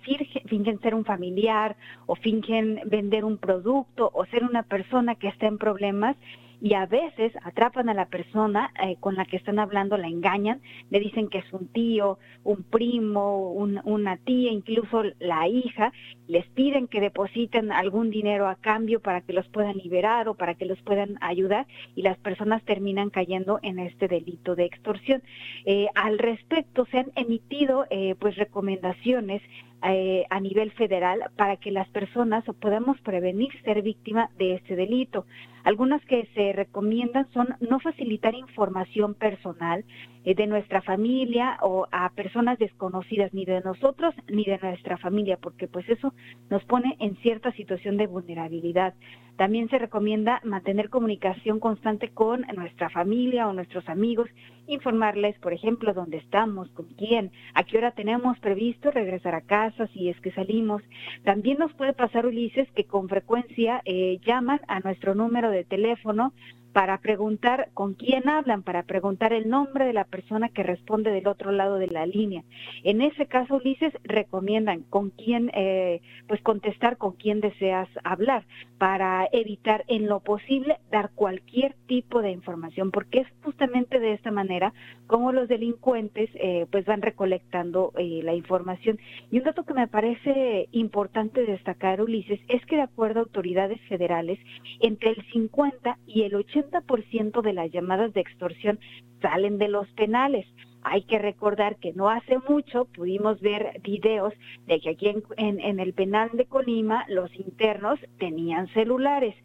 fingen 0.47 0.79
ser 0.81 0.95
un 0.95 1.05
familiar 1.05 1.77
o 2.07 2.15
fingen 2.15 2.81
vender 2.85 3.25
un 3.25 3.37
producto 3.37 4.09
o 4.11 4.25
ser 4.25 4.43
una 4.43 4.63
persona 4.63 5.13
que 5.13 5.27
está 5.27 5.45
en 5.45 5.59
problemas 5.59 6.17
y 6.63 6.75
a 6.75 6.85
veces 6.85 7.33
atrapan 7.43 7.89
a 7.89 7.93
la 7.93 8.05
persona 8.05 8.71
eh, 8.81 8.95
con 9.01 9.15
la 9.15 9.25
que 9.25 9.35
están 9.35 9.59
hablando, 9.59 9.97
la 9.97 10.07
engañan, 10.07 10.61
le 10.89 11.01
dicen 11.01 11.27
que 11.27 11.39
es 11.39 11.51
un 11.51 11.67
tío, 11.67 12.19
un 12.45 12.63
primo, 12.63 13.51
una 13.51 14.15
tía, 14.15 14.49
incluso 14.49 15.03
la 15.19 15.45
hija, 15.49 15.91
les 16.29 16.47
piden 16.51 16.87
que 16.87 17.01
depositen 17.01 17.73
algún 17.73 18.09
dinero 18.09 18.47
a 18.47 18.55
cambio 18.55 19.01
para 19.01 19.19
que 19.19 19.33
los 19.33 19.45
puedan 19.49 19.75
liberar 19.75 20.29
o 20.29 20.35
para 20.35 20.55
que 20.55 20.63
los 20.63 20.81
puedan 20.83 21.17
ayudar 21.19 21.67
y 21.95 22.01
las 22.01 22.17
personas 22.19 22.63
terminan 22.63 23.09
cayendo 23.09 23.59
en 23.61 23.79
este 23.79 24.07
delito 24.07 24.55
de 24.55 24.63
extorsión. 24.63 25.21
Eh, 25.65 25.87
al 25.95 26.17
respecto, 26.17 26.85
se 26.85 26.99
han 26.99 27.11
emitido 27.15 27.87
eh, 27.89 28.15
pues 28.17 28.37
recomendaciones 28.37 29.41
eh, 29.85 30.25
a 30.29 30.39
nivel 30.39 30.71
federal 30.71 31.19
para 31.35 31.57
que 31.57 31.71
las 31.71 31.89
personas 31.89 32.43
podamos 32.61 32.99
prevenir 33.01 33.49
ser 33.63 33.81
víctima 33.81 34.29
de 34.37 34.55
este 34.55 34.75
delito. 34.75 35.25
Algunas 35.63 36.03
que 36.05 36.27
se 36.33 36.53
recomiendan 36.53 37.29
son 37.31 37.55
no 37.61 37.79
facilitar 37.79 38.35
información 38.35 39.13
personal 39.13 39.85
eh, 40.25 40.35
de 40.35 40.47
nuestra 40.47 40.81
familia 40.81 41.57
o 41.61 41.87
a 41.91 42.09
personas 42.11 42.59
desconocidas 42.59 43.33
ni 43.33 43.45
de 43.45 43.61
nosotros 43.61 44.13
ni 44.29 44.43
de 44.45 44.59
nuestra 44.61 44.97
familia, 44.97 45.37
porque 45.37 45.67
pues 45.67 45.87
eso 45.89 46.13
nos 46.49 46.63
pone 46.65 46.95
en 46.99 47.15
cierta 47.17 47.51
situación 47.51 47.97
de 47.97 48.07
vulnerabilidad. 48.07 48.93
También 49.37 49.67
se 49.69 49.79
recomienda 49.79 50.39
mantener 50.43 50.89
comunicación 50.89 51.59
constante 51.59 52.09
con 52.09 52.45
nuestra 52.55 52.89
familia 52.89 53.47
o 53.47 53.53
nuestros 53.53 53.87
amigos, 53.89 54.29
informarles, 54.67 55.37
por 55.39 55.53
ejemplo, 55.53 55.93
dónde 55.93 56.17
estamos, 56.17 56.69
con 56.71 56.85
quién, 56.97 57.31
a 57.53 57.63
qué 57.63 57.77
hora 57.77 57.91
tenemos 57.91 58.37
previsto 58.39 58.91
regresar 58.91 59.35
a 59.35 59.41
casa 59.41 59.87
si 59.87 60.09
es 60.09 60.19
que 60.21 60.31
salimos. 60.31 60.83
También 61.23 61.57
nos 61.57 61.73
puede 61.73 61.93
pasar, 61.93 62.25
Ulises, 62.25 62.71
que 62.71 62.85
con 62.85 63.09
frecuencia 63.09 63.81
eh, 63.85 64.19
llaman 64.25 64.61
a 64.67 64.79
nuestro 64.79 65.15
número 65.15 65.49
de 65.49 65.63
teléfono 65.63 66.33
para 66.73 66.97
preguntar 66.97 67.69
con 67.75 67.93
quién 67.93 68.27
hablan, 68.27 68.63
para 68.63 68.83
preguntar 68.83 69.31
el 69.31 69.47
nombre 69.47 69.85
de 69.85 69.93
la 69.93 70.05
persona 70.05 70.49
que 70.49 70.63
responde 70.63 71.11
del 71.11 71.27
otro 71.27 71.51
lado 71.51 71.77
de 71.77 71.87
la 71.87 72.07
línea. 72.07 72.43
En 72.83 73.01
ese 73.01 73.27
caso, 73.27 73.55
Ulises, 73.55 73.93
recomiendan 74.03 74.81
con 74.89 75.11
quién, 75.11 75.51
eh, 75.53 76.01
pues 76.27 76.41
contestar 76.41 76.97
con 76.97 77.13
quién 77.13 77.41
deseas 77.41 77.87
hablar, 78.03 78.45
para 78.79 79.29
evitar 79.31 79.85
en 79.87 80.07
lo 80.07 80.19
posible 80.19 80.77
dar 80.91 81.11
cualquier 81.13 81.75
tipo 81.85 82.21
de 82.21 82.31
información, 82.31 82.91
porque 82.91 83.19
es 83.19 83.27
justamente 83.43 83.99
de 83.99 84.13
esta 84.13 84.31
manera 84.31 84.73
como 85.07 85.31
los 85.31 85.47
delincuentes 85.47 86.29
eh, 86.33 86.65
pues 86.71 86.85
van 86.85 87.01
recolectando 87.03 87.93
eh, 87.97 88.21
la 88.23 88.33
información. 88.33 88.99
Y 89.31 89.37
un 89.37 89.43
dato 89.43 89.63
que 89.63 89.75
me 89.75 89.87
parece 89.87 90.67
importante 90.71 91.45
destacar, 91.45 92.01
Ulises, 92.01 92.39
es 92.47 92.65
que 92.65 92.77
de 92.77 92.81
acuerdo 92.81 93.19
a 93.19 93.23
autoridades 93.23 93.79
federales, 93.87 94.39
entre 94.79 95.11
el 95.11 95.23
50 95.31 95.99
y 96.07 96.23
el 96.23 96.35
80 96.35 96.62
80% 96.71 97.41
de 97.41 97.53
las 97.53 97.71
llamadas 97.71 98.13
de 98.13 98.21
extorsión 98.21 98.79
salen 99.21 99.57
de 99.57 99.67
los 99.67 99.87
penales. 99.91 100.45
Hay 100.83 101.03
que 101.03 101.17
recordar 101.17 101.77
que 101.77 101.93
no 101.93 102.09
hace 102.09 102.37
mucho 102.49 102.85
pudimos 102.85 103.39
ver 103.39 103.79
videos 103.81 104.33
de 104.67 104.81
que 104.81 104.89
aquí 104.89 105.15
en, 105.37 105.79
el 105.79 105.93
penal 105.93 106.29
de 106.33 106.45
Colima 106.45 107.05
los 107.07 107.33
internos 107.39 107.99
tenían 108.19 108.67
celulares. 108.73 109.35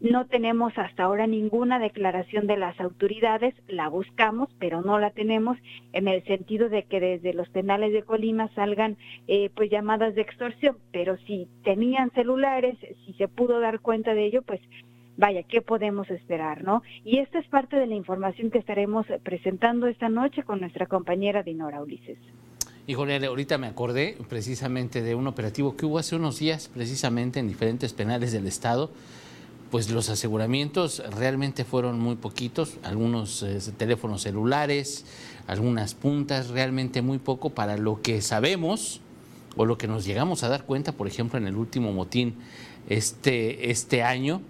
No 0.00 0.26
tenemos 0.26 0.72
hasta 0.78 1.04
ahora 1.04 1.26
ninguna 1.26 1.78
declaración 1.78 2.46
de 2.46 2.56
las 2.56 2.80
autoridades, 2.80 3.54
la 3.68 3.88
buscamos, 3.88 4.48
pero 4.58 4.80
no 4.80 4.98
la 4.98 5.10
tenemos 5.10 5.58
en 5.92 6.08
el 6.08 6.24
sentido 6.24 6.70
de 6.70 6.84
que 6.84 7.00
desde 7.00 7.34
los 7.34 7.50
penales 7.50 7.92
de 7.92 8.02
Colima 8.02 8.48
salgan 8.54 8.96
eh, 9.28 9.50
pues 9.54 9.70
llamadas 9.70 10.14
de 10.14 10.22
extorsión, 10.22 10.78
pero 10.90 11.18
si 11.26 11.48
tenían 11.64 12.10
celulares, 12.12 12.78
si 13.04 13.12
se 13.12 13.28
pudo 13.28 13.60
dar 13.60 13.80
cuenta 13.80 14.14
de 14.14 14.24
ello, 14.24 14.40
pues 14.40 14.60
vaya, 15.20 15.42
¿qué 15.42 15.60
podemos 15.60 16.10
esperar, 16.10 16.64
no? 16.64 16.82
Y 17.04 17.18
esta 17.18 17.38
es 17.38 17.46
parte 17.46 17.76
de 17.76 17.86
la 17.86 17.94
información 17.94 18.50
que 18.50 18.58
estaremos 18.58 19.06
presentando 19.22 19.86
esta 19.86 20.08
noche 20.08 20.42
con 20.42 20.60
nuestra 20.60 20.86
compañera 20.86 21.42
Dinora 21.42 21.82
Ulises. 21.82 22.18
Híjole, 22.86 23.24
ahorita 23.24 23.58
me 23.58 23.66
acordé 23.66 24.16
precisamente 24.28 25.02
de 25.02 25.14
un 25.14 25.26
operativo 25.26 25.76
que 25.76 25.84
hubo 25.84 25.98
hace 25.98 26.16
unos 26.16 26.38
días, 26.38 26.68
precisamente 26.72 27.38
en 27.38 27.48
diferentes 27.48 27.92
penales 27.92 28.32
del 28.32 28.46
Estado, 28.46 28.90
pues 29.70 29.90
los 29.90 30.08
aseguramientos 30.08 31.02
realmente 31.14 31.64
fueron 31.64 32.00
muy 32.00 32.16
poquitos, 32.16 32.78
algunos 32.82 33.42
eh, 33.42 33.60
teléfonos 33.76 34.22
celulares, 34.22 35.04
algunas 35.46 35.94
puntas, 35.94 36.48
realmente 36.48 37.02
muy 37.02 37.18
poco 37.18 37.50
para 37.50 37.76
lo 37.76 38.00
que 38.00 38.22
sabemos 38.22 39.02
o 39.54 39.66
lo 39.66 39.76
que 39.76 39.86
nos 39.86 40.06
llegamos 40.06 40.42
a 40.42 40.48
dar 40.48 40.64
cuenta, 40.64 40.92
por 40.92 41.06
ejemplo, 41.06 41.38
en 41.38 41.46
el 41.46 41.56
último 41.56 41.92
motín 41.92 42.36
este, 42.88 43.70
este 43.70 44.02
año, 44.02 44.40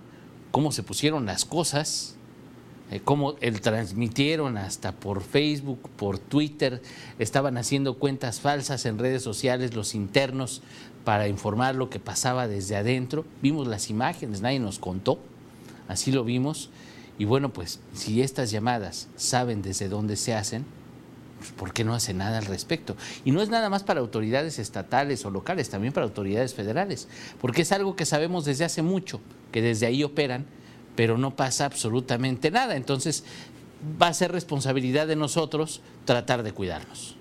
cómo 0.51 0.73
se 0.73 0.83
pusieron 0.83 1.27
las 1.27 1.45
cosas, 1.45 2.17
eh, 2.91 3.01
cómo 3.05 3.37
el 3.41 3.61
transmitieron 3.61 4.57
hasta 4.57 4.93
por 4.93 5.23
Facebook, 5.23 5.89
por 5.97 6.19
Twitter, 6.19 6.83
estaban 7.19 7.57
haciendo 7.57 7.99
cuentas 7.99 8.41
falsas 8.41 8.85
en 8.87 8.99
redes 8.99 9.23
sociales 9.23 9.75
los 9.75 9.95
internos 9.95 10.63
para 11.05 11.29
informar 11.29 11.75
lo 11.75 11.89
que 11.89 12.01
pasaba 12.01 12.49
desde 12.49 12.77
adentro. 12.77 13.25
Vimos 13.43 13.69
las 13.69 13.91
imágenes, 13.91 14.41
nadie 14.41 14.59
nos 14.59 14.79
contó, 14.79 15.21
así 15.89 16.11
lo 16.13 16.25
vimos. 16.25 16.71
Y 17.19 17.27
bueno, 17.27 17.53
pues 17.53 17.81
si 17.93 18.23
estas 18.23 18.51
llamadas 18.51 19.09
saben 19.15 19.63
desde 19.63 19.89
dónde 19.89 20.17
se 20.17 20.35
hacen, 20.35 20.65
pues, 21.41 21.53
¿por 21.53 21.73
qué 21.73 21.85
no 21.85 21.95
hacen 21.95 22.19
nada 22.19 22.39
al 22.39 22.45
respecto? 22.45 22.97
Y 23.25 23.33
no 23.33 23.41
es 23.41 23.49
nada 23.49 23.71
más 23.71 23.83
para 23.83 24.01
autoridades 24.01 24.59
estatales 24.59 25.25
o 25.25 25.31
locales, 25.31 25.71
también 25.71 25.93
para 25.93 26.07
autoridades 26.07 26.55
federales, 26.55 27.09
porque 27.41 27.63
es 27.63 27.73
algo 27.73 27.97
que 27.97 28.05
sabemos 28.05 28.45
desde 28.45 28.65
hace 28.65 28.83
mucho, 28.83 29.21
que 29.51 29.63
desde 29.63 29.87
ahí 29.87 30.05
operan, 30.05 30.45
pero 30.97 31.17
no 31.17 31.35
pasa 31.35 31.65
absolutamente 31.65 32.51
nada. 32.51 32.77
Entonces, 32.77 33.25
va 34.01 34.09
a 34.09 34.15
ser 34.15 34.33
responsabilidad 34.33 35.07
de 35.07 35.17
nosotros 35.17 35.83
tratar 36.05 36.43
de 36.43 36.53
cuidarnos. 36.53 37.17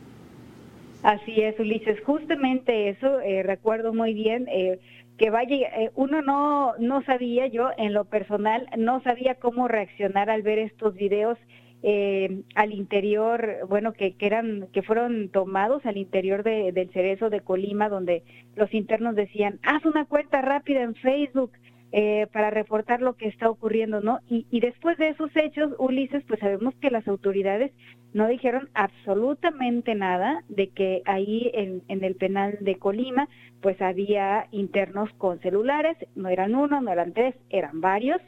Así 1.02 1.42
es, 1.42 1.58
Ulises, 1.58 2.04
justamente 2.04 2.90
eso, 2.90 3.22
eh, 3.22 3.42
recuerdo 3.42 3.94
muy 3.94 4.14
bien. 4.14 4.48
Eh, 4.50 4.80
que 5.18 5.30
vaya, 5.30 5.56
eh, 5.56 5.92
uno 5.96 6.22
no, 6.22 6.74
no 6.78 7.04
sabía, 7.04 7.48
yo 7.48 7.70
en 7.78 7.94
lo 7.94 8.06
personal, 8.06 8.68
no 8.78 9.02
sabía 9.02 9.36
cómo 9.36 9.68
reaccionar 9.68 10.30
al 10.30 10.42
ver 10.42 10.60
estos 10.60 10.96
videos 10.96 11.38
al 11.82 12.74
interior, 12.74 13.60
bueno, 13.68 13.94
que, 13.94 14.14
que, 14.14 14.26
eran, 14.26 14.68
que 14.74 14.82
fueron 14.82 15.30
tomados 15.30 15.86
al 15.86 15.98
interior 15.98 16.44
de, 16.44 16.72
del 16.72 16.92
cerezo 16.92 17.30
de 17.30 17.42
Colima, 17.42 17.88
donde 17.88 18.24
los 18.56 18.74
internos 18.74 19.16
decían, 19.16 19.60
haz 19.64 19.86
una 19.86 20.06
cuenta 20.06 20.42
rápida 20.42 20.82
en 20.82 20.96
Facebook, 20.96 21.52
eh, 21.92 22.28
para 22.32 22.52
reportar 22.52 23.02
lo 23.02 23.16
que 23.16 23.28
está 23.28 23.50
ocurriendo, 23.50 24.00
¿no? 24.00 24.20
Y, 24.28 24.60
después 24.60 24.96
de 25.00 25.10
esos 25.10 25.36
hechos, 25.36 25.74
Ulises, 25.80 26.24
pues 26.28 26.40
sabemos 26.40 26.76
que 26.76 26.92
las 26.92 27.08
autoridades 27.08 27.72
no 28.14 28.28
dijeron 28.28 28.70
absolutamente 28.76 29.96
nada 29.96 30.44
de 30.50 30.68
que 30.68 31.02
ahí 31.06 31.50
en 31.54 32.04
el 32.04 32.14
penal 32.14 32.60
de 32.62 32.76
Colima, 32.76 33.28
pues 33.62 33.82
había 33.82 34.46
internos 34.52 35.10
con 35.18 35.40
celulares, 35.40 35.98
no 36.16 36.30
eran 36.30 36.54
uno, 36.54 36.80
no 36.80 36.92
eran 36.92 37.14
tres, 37.14 37.34
eran 37.50 37.82
varios, 37.82 38.22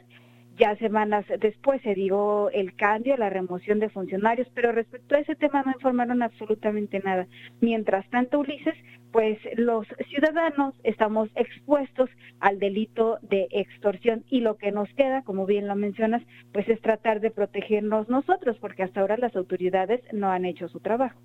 ya 0.58 0.76
semanas 0.76 1.24
después 1.40 1.80
se 1.82 1.94
dio 1.94 2.50
el 2.50 2.74
cambio, 2.76 3.16
la 3.16 3.30
remoción 3.30 3.78
de 3.78 3.88
funcionarios, 3.88 4.48
pero 4.54 4.72
respecto 4.72 5.14
a 5.14 5.20
ese 5.20 5.34
tema 5.34 5.62
no 5.62 5.72
informaron 5.72 6.22
absolutamente 6.22 7.00
nada. 7.00 7.26
Mientras 7.60 8.08
tanto, 8.10 8.40
Ulises, 8.40 8.74
pues 9.12 9.38
los 9.56 9.86
ciudadanos 10.08 10.74
estamos 10.84 11.28
expuestos 11.34 12.10
al 12.40 12.58
delito 12.58 13.18
de 13.22 13.48
extorsión 13.50 14.24
y 14.28 14.40
lo 14.40 14.56
que 14.56 14.72
nos 14.72 14.88
queda, 14.94 15.22
como 15.22 15.46
bien 15.46 15.68
lo 15.68 15.76
mencionas, 15.76 16.22
pues 16.52 16.68
es 16.68 16.80
tratar 16.80 17.20
de 17.20 17.30
protegernos 17.30 18.08
nosotros, 18.08 18.56
porque 18.60 18.82
hasta 18.82 19.00
ahora 19.00 19.16
las 19.16 19.36
autoridades 19.36 20.00
no 20.12 20.30
han 20.30 20.44
hecho 20.44 20.68
su 20.68 20.80
trabajo. 20.80 21.18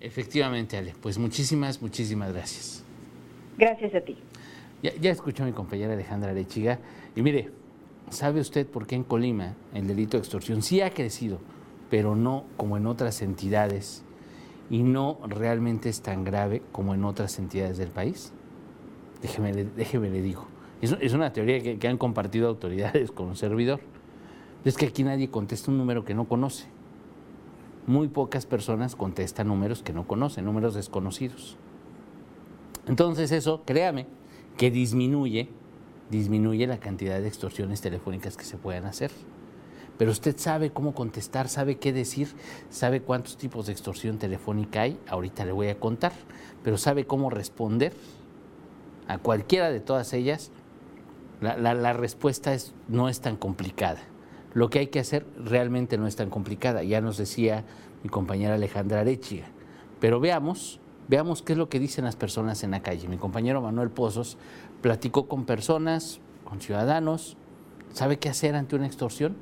Efectivamente, 0.00 0.76
Ale, 0.76 0.94
pues 1.00 1.18
muchísimas, 1.18 1.82
muchísimas 1.82 2.32
gracias. 2.32 2.84
Gracias 3.56 3.94
a 3.94 4.00
ti. 4.00 4.16
Ya, 4.82 4.92
ya 5.00 5.10
escuchó 5.10 5.44
mi 5.44 5.52
compañera 5.52 5.92
Alejandra 5.94 6.32
Lechiga 6.32 6.78
y 7.16 7.22
mire, 7.22 7.50
¿Sabe 8.10 8.40
usted 8.40 8.66
por 8.66 8.86
qué 8.86 8.94
en 8.94 9.04
Colima 9.04 9.54
el 9.74 9.86
delito 9.86 10.16
de 10.16 10.20
extorsión 10.20 10.62
sí 10.62 10.80
ha 10.80 10.90
crecido, 10.90 11.38
pero 11.90 12.16
no 12.16 12.44
como 12.56 12.76
en 12.76 12.86
otras 12.86 13.20
entidades 13.20 14.02
y 14.70 14.82
no 14.82 15.18
realmente 15.26 15.88
es 15.88 16.00
tan 16.00 16.24
grave 16.24 16.62
como 16.72 16.94
en 16.94 17.04
otras 17.04 17.38
entidades 17.38 17.76
del 17.76 17.90
país? 17.90 18.32
Déjeme, 19.20 19.52
déjeme 19.52 20.10
le 20.10 20.22
digo. 20.22 20.46
Es, 20.80 21.12
una 21.12 21.32
teoría 21.32 21.60
que, 21.60 21.78
que 21.78 21.88
han 21.88 21.98
compartido 21.98 22.48
autoridades 22.48 23.10
con 23.10 23.26
un 23.26 23.36
servidor. 23.36 23.80
Es 24.64 24.76
que 24.76 24.86
aquí 24.86 25.04
nadie 25.04 25.28
contesta 25.28 25.70
un 25.70 25.78
número 25.78 26.04
que 26.04 26.14
no 26.14 26.26
conoce. 26.26 26.66
Muy 27.86 28.08
pocas 28.08 28.46
personas 28.46 28.96
contestan 28.96 29.48
números 29.48 29.82
que 29.82 29.92
no 29.92 30.06
conocen, 30.06 30.44
números 30.44 30.74
desconocidos. 30.74 31.56
Entonces 32.86 33.32
eso, 33.32 33.62
créame, 33.64 34.06
que 34.56 34.70
disminuye 34.70 35.48
disminuye 36.10 36.66
la 36.66 36.78
cantidad 36.78 37.20
de 37.20 37.28
extorsiones 37.28 37.80
telefónicas 37.80 38.36
que 38.36 38.44
se 38.44 38.56
puedan 38.56 38.86
hacer. 38.86 39.10
Pero 39.98 40.12
usted 40.12 40.36
sabe 40.38 40.70
cómo 40.70 40.94
contestar, 40.94 41.48
sabe 41.48 41.78
qué 41.78 41.92
decir, 41.92 42.28
sabe 42.70 43.02
cuántos 43.02 43.36
tipos 43.36 43.66
de 43.66 43.72
extorsión 43.72 44.18
telefónica 44.18 44.82
hay, 44.82 44.98
ahorita 45.08 45.44
le 45.44 45.52
voy 45.52 45.68
a 45.68 45.80
contar, 45.80 46.12
pero 46.62 46.78
sabe 46.78 47.04
cómo 47.04 47.30
responder 47.30 47.92
a 49.08 49.18
cualquiera 49.18 49.70
de 49.70 49.80
todas 49.80 50.12
ellas. 50.12 50.52
La, 51.40 51.92
respuesta 51.92 52.54
es, 52.54 52.74
no 52.88 53.08
es 53.08 53.20
tan 53.20 53.36
complicada. 53.36 54.00
Lo 54.54 54.70
que 54.70 54.80
hay 54.80 54.86
que 54.88 55.00
hacer 55.00 55.26
realmente 55.36 55.98
no 55.98 56.06
es 56.06 56.16
tan 56.16 56.30
complicada, 56.30 56.82
ya 56.82 57.00
nos 57.00 57.16
decía 57.16 57.64
mi 58.02 58.08
compañera 58.08 58.54
Alejandra 58.54 59.00
Arechiga. 59.00 59.46
Pero 60.00 60.20
veamos, 60.20 60.80
veamos 61.08 61.42
qué 61.42 61.52
es 61.52 61.58
lo 61.58 61.68
que 61.68 61.80
dicen 61.80 62.04
las 62.04 62.16
personas 62.16 62.62
en 62.62 62.70
la 62.70 62.82
calle. 62.82 63.08
Mi 63.08 63.18
compañero 63.18 63.60
Manuel 63.60 63.90
Pozos 63.90 64.36
platicó 64.82 65.28
con 65.28 65.44
personas, 65.44 66.20
con 66.44 66.60
ciudadanos, 66.60 67.36
sabe 67.90 68.18
qué 68.18 68.28
hacer 68.28 68.54
ante 68.54 68.76
una 68.76 68.86
extorsión, 68.86 69.36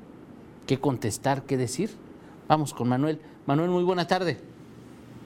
qué 0.67 0.79
contestar, 0.79 1.43
qué 1.43 1.57
decir. 1.57 1.91
Vamos 2.49 2.75
con 2.75 2.89
Manuel. 2.89 3.21
Manuel, 3.47 3.71
muy 3.71 3.85
buena 3.85 4.07
tarde. 4.07 4.39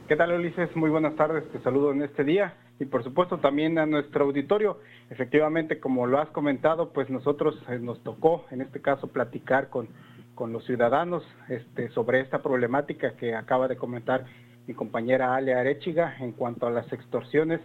¿Qué 0.09 0.17
tal, 0.17 0.33
Ulises? 0.33 0.75
Muy 0.75 0.91
buenas 0.91 1.15
tardes, 1.15 1.49
te 1.53 1.61
saludo 1.61 1.93
en 1.93 2.03
este 2.03 2.25
día 2.25 2.55
y 2.81 2.87
por 2.87 3.05
supuesto 3.05 3.39
también 3.39 3.79
a 3.79 3.87
nuestro 3.87 4.25
auditorio. 4.25 4.79
Efectivamente, 5.11 5.79
como 5.79 6.07
lo 6.07 6.19
has 6.19 6.29
comentado, 6.31 6.93
pues 6.93 7.11
nosotros 7.11 7.55
eh, 7.69 7.79
nos 7.79 8.03
tocó, 8.03 8.47
en 8.51 8.63
este 8.63 8.81
caso, 8.81 9.09
platicar 9.09 9.69
con, 9.69 9.89
con 10.35 10.53
los 10.53 10.65
ciudadanos 10.65 11.23
este, 11.49 11.91
sobre 11.91 12.21
esta 12.21 12.43
problemática 12.43 13.17
que 13.17 13.35
acaba 13.35 13.69
de 13.69 13.77
comentar 13.77 14.25
mi 14.67 14.75
compañera 14.75 15.35
Ale 15.35 15.55
Arechiga 15.55 16.17
en 16.19 16.33
cuanto 16.33 16.67
a 16.67 16.71
las 16.71 16.93
extorsiones 16.93 17.61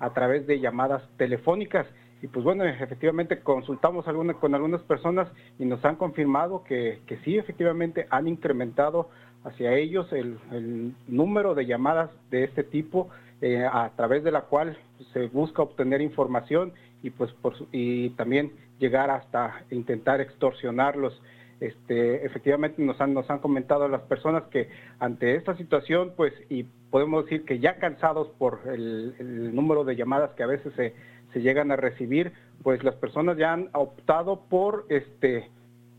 a 0.00 0.10
través 0.10 0.46
de 0.46 0.58
llamadas 0.58 1.02
telefónicas. 1.16 1.86
Y 2.22 2.26
pues 2.26 2.44
bueno, 2.44 2.64
efectivamente 2.64 3.40
consultamos 3.40 4.04
con 4.40 4.54
algunas 4.54 4.82
personas 4.82 5.28
y 5.58 5.64
nos 5.64 5.84
han 5.84 5.96
confirmado 5.96 6.64
que, 6.64 7.00
sí, 7.24 7.38
efectivamente 7.38 8.06
han 8.10 8.28
incrementado 8.28 9.08
hacia 9.44 9.74
ellos 9.74 10.12
el, 10.12 10.94
número 11.06 11.54
de 11.54 11.66
llamadas 11.66 12.10
de 12.30 12.44
este 12.44 12.62
tipo 12.62 13.08
eh, 13.40 13.64
a 13.64 13.90
través 13.96 14.22
de 14.22 14.32
la 14.32 14.42
cual 14.42 14.76
se 15.14 15.28
busca 15.28 15.62
obtener 15.62 16.02
información 16.02 16.72
y 17.02 17.08
pues 17.08 17.32
por, 17.40 17.54
y 17.72 18.10
también 18.10 18.52
llegar 18.78 19.10
hasta 19.10 19.62
intentar 19.70 20.20
extorsionarlos. 20.20 21.18
Este, 21.60 22.24
efectivamente 22.24 22.82
nos 22.82 23.00
han, 23.00 23.14
nos 23.14 23.30
han 23.30 23.38
comentado 23.38 23.88
las 23.88 24.02
personas 24.02 24.44
que 24.44 24.68
ante 24.98 25.36
esta 25.36 25.56
situación, 25.56 26.12
pues, 26.16 26.32
y 26.48 26.66
podemos 26.90 27.24
decir 27.24 27.44
que 27.44 27.58
ya 27.58 27.78
cansados 27.78 28.28
por 28.38 28.60
el, 28.66 29.54
número 29.54 29.84
de 29.84 29.96
llamadas 29.96 30.32
que 30.32 30.42
a 30.42 30.46
veces 30.46 30.72
se, 30.74 31.40
llegan 31.40 31.70
a 31.70 31.76
recibir, 31.76 32.32
pues 32.62 32.82
las 32.82 32.96
personas 32.96 33.36
ya 33.36 33.52
han 33.52 33.70
optado 33.72 34.42
por 34.48 34.86
este 34.88 35.48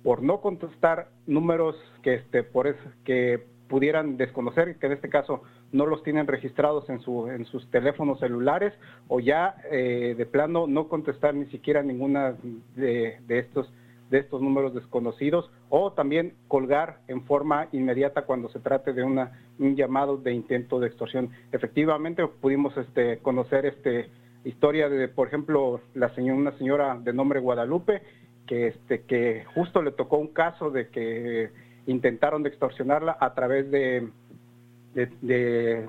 por 0.03 0.23
no 0.23 0.41
contestar 0.41 1.09
números 1.27 1.75
que 2.01 2.15
este 2.15 2.43
por 2.43 2.75
que 3.05 3.45
pudieran 3.69 4.17
desconocer 4.17 4.75
que 4.77 4.87
en 4.87 4.93
este 4.93 5.09
caso 5.09 5.43
no 5.71 5.85
los 5.85 6.03
tienen 6.03 6.27
registrados 6.27 6.89
en 6.89 6.99
su 6.99 7.29
en 7.29 7.45
sus 7.45 7.69
teléfonos 7.69 8.19
celulares 8.19 8.73
o 9.07 9.19
ya 9.19 9.55
eh, 9.71 10.15
de 10.17 10.25
plano 10.25 10.67
no 10.67 10.89
contestar 10.89 11.35
ni 11.35 11.45
siquiera 11.45 11.81
ninguna 11.83 12.35
de 12.75 13.21
estos 13.29 13.71
de 14.11 14.19
estos 14.19 14.41
números 14.41 14.75
desconocidos 14.75 15.49
o 15.69 15.93
también 15.93 16.35
colgar 16.47 16.99
en 17.07 17.23
forma 17.23 17.69
inmediata 17.71 18.23
cuando 18.23 18.49
se 18.49 18.59
trate 18.59 18.93
de 18.93 19.03
una, 19.03 19.41
un 19.57 19.75
llamado 19.75 20.17
de 20.17 20.33
intento 20.33 20.79
de 20.79 20.87
extorsión. 20.87 21.31
Efectivamente 21.51 22.27
pudimos 22.27 22.77
este, 22.77 23.17
conocer 23.19 23.65
este 23.65 24.09
historia 24.43 24.89
de, 24.89 25.07
por 25.07 25.27
ejemplo, 25.27 25.81
la 25.93 26.11
una 26.17 26.51
señora 26.57 26.97
de 26.99 27.13
nombre 27.13 27.39
Guadalupe, 27.39 28.01
que, 28.47 28.67
este, 28.67 29.03
que 29.03 29.45
justo 29.55 29.81
le 29.81 29.91
tocó 29.91 30.17
un 30.17 30.33
caso 30.33 30.71
de 30.71 30.89
que 30.89 31.49
intentaron 31.87 32.45
extorsionarla 32.45 33.17
a 33.19 33.33
través 33.33 33.71
de, 33.71 34.09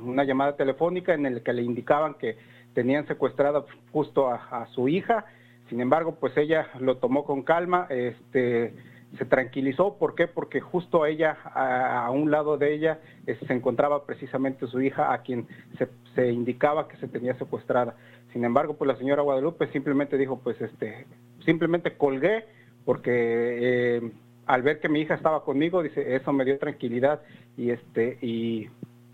una 0.02 0.24
llamada 0.24 0.56
telefónica 0.56 1.12
en 1.14 1.26
el 1.26 1.42
que 1.42 1.52
le 1.52 1.62
indicaban 1.62 2.14
que 2.14 2.36
tenían 2.72 3.06
secuestrada 3.06 3.64
justo 3.90 4.30
a, 4.30 4.66
su 4.74 4.88
hija. 4.88 5.24
Sin 5.72 5.80
embargo, 5.80 6.16
pues 6.20 6.36
ella 6.36 6.68
lo 6.80 6.98
tomó 6.98 7.24
con 7.24 7.44
calma, 7.44 7.86
este, 7.88 8.74
se 9.16 9.24
tranquilizó. 9.24 9.96
¿Por 9.96 10.14
qué? 10.14 10.26
Porque 10.26 10.60
justo 10.60 11.02
a 11.02 11.08
ella, 11.08 11.38
a, 11.44 12.10
un 12.10 12.30
lado 12.30 12.58
de 12.58 12.74
ella, 12.74 13.00
se 13.24 13.54
encontraba 13.54 14.04
precisamente 14.04 14.66
su 14.66 14.82
hija, 14.82 15.14
a 15.14 15.22
quien 15.22 15.48
se, 16.14 16.30
indicaba 16.30 16.88
que 16.88 16.98
se 16.98 17.08
tenía 17.08 17.38
secuestrada. 17.38 17.94
Sin 18.34 18.44
embargo, 18.44 18.74
pues 18.74 18.86
la 18.86 18.96
señora 18.96 19.22
Guadalupe 19.22 19.66
simplemente 19.68 20.18
dijo, 20.18 20.40
pues 20.44 20.60
este, 20.60 21.06
simplemente 21.46 21.96
colgué 21.96 22.44
porque 22.84 23.10
eh, 23.96 24.12
al 24.44 24.60
ver 24.60 24.78
que 24.78 24.90
mi 24.90 25.00
hija 25.00 25.14
estaba 25.14 25.42
conmigo, 25.42 25.82
dice, 25.82 26.16
eso 26.16 26.34
me 26.34 26.44
dio 26.44 26.58
tranquilidad 26.58 27.22
y 27.56 27.70
este 27.70 28.18
y 28.20 28.68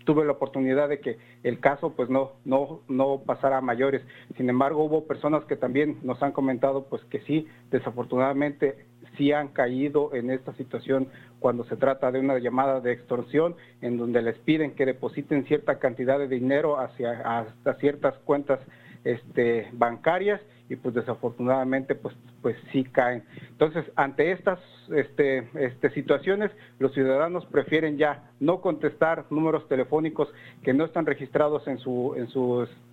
tuve 0.09 0.25
la 0.25 0.31
oportunidad 0.31 0.89
de 0.89 1.01
que 1.01 1.19
el 1.43 1.59
caso 1.59 1.93
pues 1.95 2.09
no 2.09 2.31
no 2.43 2.81
no 2.87 3.21
pasara 3.27 3.57
a 3.57 3.61
mayores. 3.61 4.01
Sin 4.37 4.49
embargo, 4.49 4.83
hubo 4.83 5.05
personas 5.05 5.45
que 5.45 5.55
también 5.55 5.99
nos 6.01 6.23
han 6.23 6.31
comentado 6.31 6.85
pues 6.85 7.03
que 7.11 7.19
sí, 7.27 7.47
desafortunadamente 7.69 8.87
sí 9.17 9.31
han 9.33 9.49
caído 9.49 10.15
en 10.15 10.31
esta 10.31 10.51
situación 10.53 11.09
cuando 11.37 11.63
se 11.65 11.75
trata 11.75 12.11
de 12.11 12.19
una 12.21 12.39
llamada 12.39 12.81
de 12.81 12.91
extorsión 12.91 13.55
en 13.81 13.97
donde 13.97 14.23
les 14.23 14.39
piden 14.39 14.71
que 14.71 14.87
depositen 14.87 15.45
cierta 15.45 15.77
cantidad 15.77 16.17
de 16.17 16.27
dinero 16.27 16.79
hacia 16.79 17.11
hasta 17.37 17.75
ciertas 17.75 18.17
cuentas 18.25 18.59
este 19.03 19.69
bancarias 19.73 20.41
y 20.69 20.75
pues 20.75 20.93
desafortunadamente 20.93 21.95
pues 21.95 22.15
pues 22.41 22.55
sí 22.71 22.83
caen. 22.83 23.23
Entonces, 23.49 23.83
ante 23.95 24.31
estas 24.31 24.59
este, 24.95 25.49
este, 25.55 25.89
situaciones, 25.89 26.51
los 26.77 26.93
ciudadanos 26.93 27.45
prefieren 27.47 27.97
ya 27.97 28.31
no 28.39 28.61
contestar 28.61 29.25
números 29.29 29.67
telefónicos 29.67 30.29
que 30.63 30.73
no 30.73 30.85
están 30.85 31.05
registrados 31.05 31.67
en 31.67 31.79
su 31.79 32.13
en 32.15 32.29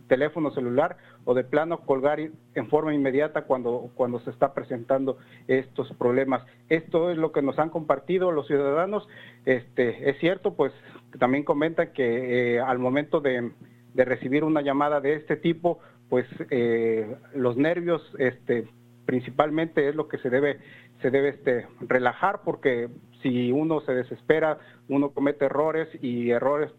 teléfono 0.09 0.51
celular 0.53 0.97
o 1.25 1.35
de 1.35 1.45
plano 1.45 1.81
colgar 1.81 2.21
en 2.21 2.69
forma 2.69 2.95
inmediata 2.95 3.43
cuando 3.43 3.91
cuando 3.95 4.21
se 4.21 4.31
está 4.31 4.55
presentando 4.55 5.19
estos 5.47 5.93
problemas. 5.95 6.43
Esto 6.69 7.11
es 7.11 7.19
lo 7.19 7.33
que 7.33 7.43
nos 7.43 7.59
han 7.59 7.71
compartido 7.71 8.33
los 8.33 8.47
ciudadanos. 8.47 9.07
Este, 9.45 10.09
es 10.09 10.19
cierto, 10.19 10.55
pues 10.55 10.73
también 11.19 11.45
comentan 11.45 11.93
que 11.93 12.57
eh, 12.57 12.61
al 12.61 12.79
momento 12.79 13.21
de, 13.21 13.51
de 13.95 14.05
recibir 14.05 14.45
una 14.45 14.61
llamada 14.63 15.01
de 15.01 15.15
este 15.15 15.37
tipo, 15.37 15.81
pues 16.09 16.27
eh, 16.51 17.17
los 17.35 17.57
nervios 17.57 18.03
este, 18.19 18.69
principalmente 19.05 19.89
es 19.89 19.95
lo 19.95 20.09
que 20.09 20.19
se 20.19 20.31
debe, 20.31 20.59
se 21.03 21.11
debe 21.11 21.31
este, 21.31 21.67
relajar 21.81 22.43
porque 22.45 22.89
si 23.23 23.51
uno 23.53 23.81
se 23.81 23.93
desespera, 23.93 24.59
uno 24.89 25.11
comete 25.11 25.47
errores 25.47 25.89
y 26.03 26.31
errores 26.31 26.71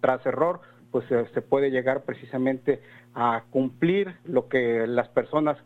tras 0.00 0.24
error, 0.26 0.60
pues 0.90 1.04
se 1.08 1.42
puede 1.42 1.70
llegar 1.70 2.04
precisamente 2.04 2.80
a 3.14 3.44
cumplir 3.50 4.14
lo 4.24 4.48
que 4.48 4.86
las 4.86 5.08
personas 5.08 5.58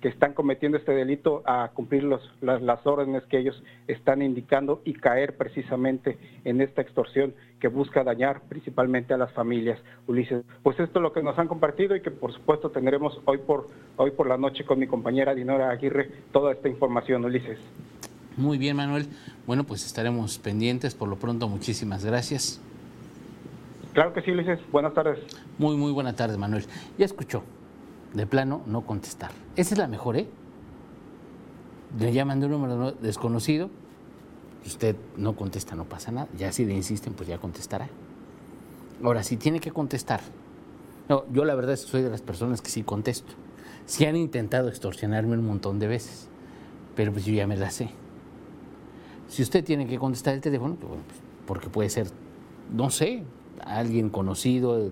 que 0.00 0.08
están 0.08 0.32
cometiendo 0.32 0.78
este 0.78 0.92
delito 0.92 1.42
a 1.44 1.70
cumplir 1.74 2.04
los, 2.04 2.22
las, 2.40 2.86
órdenes 2.86 3.24
que 3.24 3.38
ellos 3.38 3.62
están 3.88 4.22
indicando 4.22 4.80
y 4.84 4.94
caer 4.94 5.36
precisamente 5.36 6.18
en 6.44 6.60
esta 6.60 6.82
extorsión 6.82 7.34
que 7.58 7.68
busca 7.68 8.04
dañar 8.04 8.42
principalmente 8.48 9.14
a 9.14 9.16
las 9.16 9.32
familias. 9.32 9.80
Ulises, 10.06 10.44
pues 10.62 10.78
esto 10.78 11.00
es 11.00 11.02
lo 11.02 11.12
que 11.12 11.22
nos 11.22 11.38
han 11.38 11.48
compartido 11.48 11.96
y 11.96 12.00
que 12.00 12.12
por 12.12 12.32
supuesto 12.32 12.70
tendremos 12.70 13.20
hoy 13.24 13.38
por, 13.38 13.68
hoy 13.96 14.12
por 14.12 14.28
la 14.28 14.38
noche 14.38 14.64
con 14.64 14.78
mi 14.78 14.86
compañera 14.86 15.34
Dinora 15.34 15.70
Aguirre 15.70 16.10
toda 16.32 16.52
esta 16.52 16.68
información, 16.68 17.24
Ulises. 17.24 17.58
Muy 18.36 18.56
bien, 18.56 18.76
Manuel. 18.76 19.08
Bueno, 19.46 19.64
pues 19.64 19.84
estaremos 19.84 20.38
pendientes. 20.38 20.94
Por 20.94 21.08
lo 21.08 21.16
pronto, 21.16 21.48
muchísimas 21.48 22.04
gracias. 22.04 22.60
Claro 23.94 24.12
que 24.12 24.22
sí, 24.22 24.30
Ulises. 24.30 24.60
Buenas 24.70 24.94
tardes. 24.94 25.18
Muy, 25.58 25.76
muy 25.76 25.90
buena 25.90 26.14
tarde, 26.14 26.38
Manuel. 26.38 26.64
Ya 26.96 27.04
escuchó 27.04 27.42
de 28.14 28.26
plano 28.26 28.62
no 28.66 28.82
contestar. 28.82 29.30
Esa 29.56 29.74
es 29.74 29.78
la 29.78 29.88
mejor, 29.88 30.16
¿eh? 30.16 30.28
Le 31.98 32.12
llaman 32.12 32.40
de 32.40 32.46
un 32.46 32.52
número 32.52 32.92
desconocido, 32.92 33.70
usted 34.66 34.96
no 35.16 35.36
contesta, 35.36 35.74
no 35.74 35.84
pasa 35.84 36.12
nada. 36.12 36.28
Ya 36.36 36.52
si 36.52 36.64
le 36.64 36.74
insisten, 36.74 37.14
pues 37.14 37.28
ya 37.28 37.38
contestará. 37.38 37.88
Ahora, 39.02 39.22
si 39.22 39.36
tiene 39.36 39.60
que 39.60 39.70
contestar, 39.70 40.20
no, 41.08 41.24
yo 41.32 41.44
la 41.44 41.54
verdad 41.54 41.76
soy 41.76 42.02
de 42.02 42.10
las 42.10 42.20
personas 42.20 42.60
que 42.60 42.70
sí 42.70 42.82
contesto. 42.82 43.32
Sí 43.86 44.04
han 44.04 44.16
intentado 44.16 44.68
extorsionarme 44.68 45.38
un 45.38 45.46
montón 45.46 45.78
de 45.78 45.86
veces, 45.86 46.28
pero 46.94 47.12
pues 47.12 47.24
yo 47.24 47.32
ya 47.32 47.46
me 47.46 47.56
la 47.56 47.70
sé. 47.70 47.90
Si 49.28 49.42
usted 49.42 49.64
tiene 49.64 49.86
que 49.86 49.98
contestar 49.98 50.34
el 50.34 50.40
teléfono, 50.40 50.74
pues, 50.74 50.92
pues, 50.92 51.20
porque 51.46 51.70
puede 51.70 51.88
ser, 51.88 52.08
no 52.70 52.90
sé, 52.90 53.24
alguien 53.64 54.10
conocido, 54.10 54.90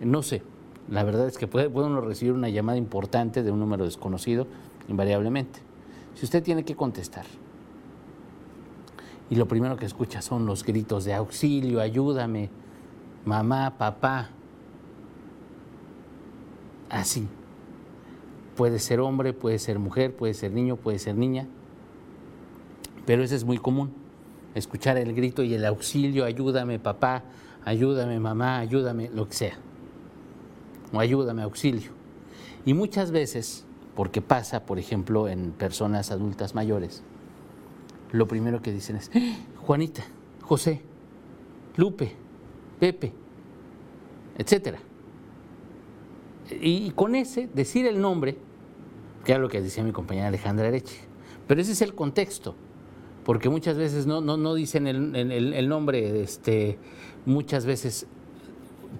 no 0.00 0.22
sé, 0.22 0.42
la 0.90 1.04
verdad 1.04 1.28
es 1.28 1.38
que 1.38 1.46
puede, 1.46 1.68
uno 1.68 2.00
recibir 2.00 2.34
una 2.34 2.48
llamada 2.48 2.76
importante 2.76 3.44
de 3.44 3.52
un 3.52 3.60
número 3.60 3.84
desconocido, 3.84 4.48
invariablemente. 4.88 5.60
Si 6.14 6.24
usted 6.24 6.42
tiene 6.42 6.64
que 6.64 6.74
contestar, 6.74 7.24
y 9.30 9.36
lo 9.36 9.46
primero 9.46 9.76
que 9.76 9.86
escucha 9.86 10.20
son 10.20 10.46
los 10.46 10.64
gritos 10.64 11.04
de 11.04 11.14
auxilio, 11.14 11.80
ayúdame, 11.80 12.50
mamá, 13.24 13.78
papá, 13.78 14.30
así. 16.88 17.28
Puede 18.56 18.80
ser 18.80 18.98
hombre, 18.98 19.32
puede 19.32 19.60
ser 19.60 19.78
mujer, 19.78 20.16
puede 20.16 20.34
ser 20.34 20.50
niño, 20.50 20.74
puede 20.74 20.98
ser 20.98 21.14
niña, 21.14 21.46
pero 23.06 23.22
eso 23.22 23.36
es 23.36 23.44
muy 23.44 23.58
común, 23.58 23.92
escuchar 24.56 24.98
el 24.98 25.14
grito 25.14 25.44
y 25.44 25.54
el 25.54 25.64
auxilio, 25.64 26.24
ayúdame, 26.24 26.80
papá, 26.80 27.22
ayúdame, 27.64 28.18
mamá, 28.18 28.58
ayúdame, 28.58 29.08
lo 29.10 29.28
que 29.28 29.34
sea 29.34 29.69
o 30.92 31.00
ayúdame, 31.00 31.42
auxilio. 31.42 31.90
Y 32.64 32.74
muchas 32.74 33.10
veces, 33.10 33.64
porque 33.94 34.20
pasa, 34.20 34.66
por 34.66 34.78
ejemplo, 34.78 35.28
en 35.28 35.52
personas 35.52 36.10
adultas 36.10 36.54
mayores, 36.54 37.02
lo 38.12 38.26
primero 38.26 38.60
que 38.60 38.72
dicen 38.72 38.96
es, 38.96 39.10
¡Eh! 39.14 39.36
Juanita, 39.58 40.02
José, 40.42 40.82
Lupe, 41.76 42.12
Pepe, 42.78 43.12
etcétera. 44.36 44.78
Y, 46.60 46.90
con 46.90 47.14
ese, 47.14 47.48
decir 47.54 47.86
el 47.86 48.00
nombre, 48.00 48.36
que 49.24 49.32
era 49.32 49.40
lo 49.40 49.48
que 49.48 49.60
decía 49.60 49.84
mi 49.84 49.92
compañera 49.92 50.28
Alejandra 50.28 50.68
Areche, 50.68 50.98
pero 51.46 51.60
ese 51.60 51.72
es 51.72 51.82
el 51.82 51.94
contexto, 51.94 52.56
porque 53.24 53.48
muchas 53.48 53.76
veces 53.76 54.06
no, 54.06 54.20
no, 54.20 54.36
no 54.36 54.54
dicen 54.54 54.86
el, 54.86 55.14
el, 55.14 55.68
nombre, 55.68 56.22
este, 56.22 56.78
muchas 57.26 57.66
veces 57.66 58.06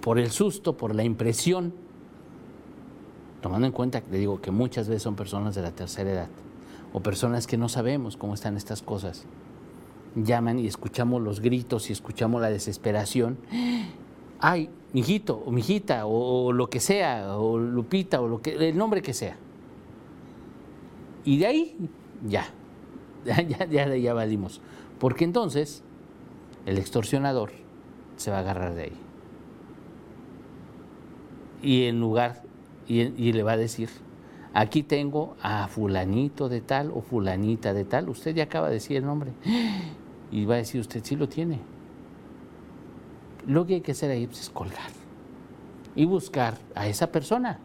por 0.00 0.18
el 0.18 0.30
susto, 0.30 0.76
por 0.76 0.94
la 0.94 1.04
impresión, 1.04 1.72
tomando 3.42 3.66
en 3.66 3.72
cuenta, 3.72 4.02
le 4.10 4.18
digo, 4.18 4.40
que 4.40 4.50
muchas 4.50 4.88
veces 4.88 5.02
son 5.02 5.16
personas 5.16 5.54
de 5.54 5.62
la 5.62 5.72
tercera 5.72 6.10
edad 6.10 6.28
o 6.92 7.00
personas 7.00 7.46
que 7.46 7.56
no 7.56 7.68
sabemos 7.68 8.16
cómo 8.16 8.34
están 8.34 8.56
estas 8.56 8.82
cosas, 8.82 9.24
llaman 10.14 10.58
y 10.58 10.66
escuchamos 10.66 11.22
los 11.22 11.40
gritos 11.40 11.90
y 11.90 11.92
escuchamos 11.92 12.40
la 12.40 12.50
desesperación. 12.50 13.38
Ay, 14.40 14.70
mijito 14.92 15.42
o 15.44 15.50
mijita 15.50 16.06
o, 16.06 16.52
lo 16.52 16.68
que 16.68 16.80
sea, 16.80 17.36
o 17.36 17.58
Lupita 17.58 18.20
o 18.20 18.28
lo 18.28 18.40
que, 18.40 18.68
el 18.68 18.76
nombre 18.76 19.02
que 19.02 19.14
sea. 19.14 19.36
Y 21.24 21.38
de 21.38 21.46
ahí, 21.46 21.76
ya, 22.26 22.46
ya, 23.24 23.42
ya, 23.42 23.66
ya, 23.66 23.96
ya 23.96 24.14
valimos. 24.14 24.60
Porque 24.98 25.24
entonces 25.24 25.82
el 26.66 26.78
extorsionador 26.78 27.52
se 28.16 28.30
va 28.30 28.38
a 28.38 28.40
agarrar 28.40 28.74
de 28.74 28.82
ahí 28.84 29.09
y 31.62 31.84
en 31.84 32.00
lugar, 32.00 32.42
y, 32.86 33.32
le 33.32 33.42
va 33.42 33.52
a 33.52 33.56
decir, 33.56 33.88
aquí 34.54 34.82
tengo 34.82 35.36
a 35.42 35.68
fulanito 35.68 36.48
de 36.48 36.60
tal 36.60 36.90
o 36.92 37.02
fulanita 37.02 37.72
de 37.72 37.84
tal, 37.84 38.08
usted 38.08 38.34
ya 38.34 38.44
acaba 38.44 38.68
de 38.68 38.74
decir 38.74 38.96
el 38.96 39.04
nombre, 39.04 39.32
y 40.30 40.44
va 40.44 40.54
a 40.54 40.58
decir 40.58 40.80
usted, 40.80 41.04
sí 41.04 41.16
lo 41.16 41.28
tiene. 41.28 41.60
Lo 43.46 43.66
que 43.66 43.74
hay 43.74 43.80
que 43.80 43.92
hacer 43.92 44.10
ahí 44.10 44.26
pues, 44.26 44.40
es 44.40 44.50
colgar 44.50 44.90
y 45.94 46.04
buscar 46.04 46.58
a 46.74 46.86
esa 46.86 47.10
persona 47.10 47.58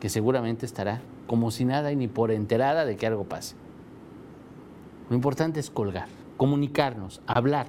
que 0.00 0.08
seguramente 0.08 0.66
estará 0.66 1.00
como 1.26 1.50
si 1.50 1.64
nada 1.64 1.92
y 1.92 1.96
ni 1.96 2.08
por 2.08 2.30
enterada 2.30 2.84
de 2.84 2.96
que 2.96 3.06
algo 3.06 3.24
pase. 3.24 3.56
Lo 5.10 5.16
importante 5.16 5.60
es 5.60 5.70
colgar, 5.70 6.08
comunicarnos, 6.36 7.20
hablar. 7.26 7.66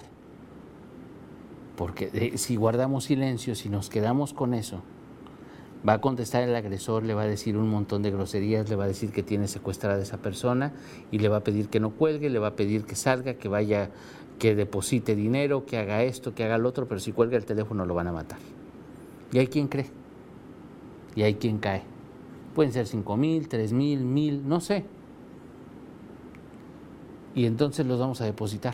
Porque 1.75 2.09
eh, 2.13 2.37
si 2.37 2.55
guardamos 2.55 3.05
silencio, 3.05 3.55
si 3.55 3.69
nos 3.69 3.89
quedamos 3.89 4.33
con 4.33 4.53
eso, 4.53 4.81
Va 5.87 5.93
a 5.93 6.01
contestar 6.01 6.43
el 6.43 6.55
agresor, 6.55 7.03
le 7.03 7.13
va 7.13 7.21
a 7.21 7.27
decir 7.27 7.57
un 7.57 7.69
montón 7.69 8.01
de 8.01 8.11
groserías, 8.11 8.69
le 8.69 8.75
va 8.75 8.83
a 8.83 8.87
decir 8.87 9.11
que 9.11 9.23
tiene 9.23 9.47
secuestrada 9.47 9.99
a 9.99 10.01
esa 10.01 10.17
persona 10.17 10.73
y 11.11 11.19
le 11.19 11.29
va 11.29 11.37
a 11.37 11.43
pedir 11.43 11.69
que 11.69 11.79
no 11.79 11.91
cuelgue, 11.91 12.29
le 12.29 12.39
va 12.39 12.47
a 12.47 12.55
pedir 12.55 12.83
que 12.83 12.95
salga, 12.95 13.35
que 13.35 13.47
vaya, 13.47 13.89
que 14.39 14.55
deposite 14.55 15.15
dinero, 15.15 15.65
que 15.65 15.77
haga 15.77 16.03
esto, 16.03 16.35
que 16.35 16.43
haga 16.43 16.57
lo 16.57 16.67
otro, 16.69 16.87
pero 16.87 16.99
si 16.99 17.13
cuelga 17.13 17.37
el 17.37 17.45
teléfono 17.45 17.85
lo 17.85 17.93
van 17.93 18.07
a 18.07 18.11
matar. 18.11 18.39
Y 19.31 19.39
hay 19.39 19.47
quien 19.47 19.67
cree. 19.67 19.87
Y 21.15 21.23
hay 21.23 21.35
quien 21.35 21.59
cae. 21.59 21.83
Pueden 22.55 22.73
ser 22.73 22.87
cinco 22.87 23.15
mil, 23.15 23.47
tres 23.47 23.71
mil, 23.71 24.01
mil, 24.03 24.47
no 24.47 24.59
sé. 24.59 24.85
y 27.35 27.45
entonces 27.45 27.85
los 27.85 27.99
vamos 27.99 28.19
a 28.21 28.25
depositar. 28.25 28.73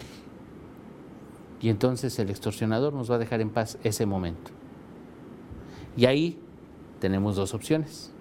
Y 1.62 1.70
entonces 1.70 2.18
el 2.20 2.30
extorsionador 2.30 2.94
nos 2.94 3.10
va 3.12 3.16
a 3.16 3.20
dejar 3.20 3.42
en 3.42 3.50
paz 3.50 3.78
ese 3.84 4.06
momento. 4.06 4.52
Y 5.98 6.06
ahí 6.06 6.40
tenemos 7.06 7.36
dos 7.36 7.54
opciones. 7.54 8.12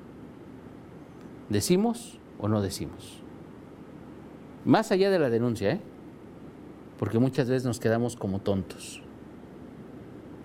¿Decimos 1.48 2.18
o 2.38 2.48
no 2.48 2.60
decimos? 2.60 3.22
Más 4.66 4.92
allá 4.92 5.10
de 5.10 5.18
la 5.18 5.30
denuncia, 5.30 5.70
¿eh? 5.70 5.80
porque 6.98 7.18
muchas 7.18 7.48
veces 7.48 7.64
nos 7.64 7.80
quedamos 7.80 8.14
como 8.14 8.40
tontos. 8.40 9.02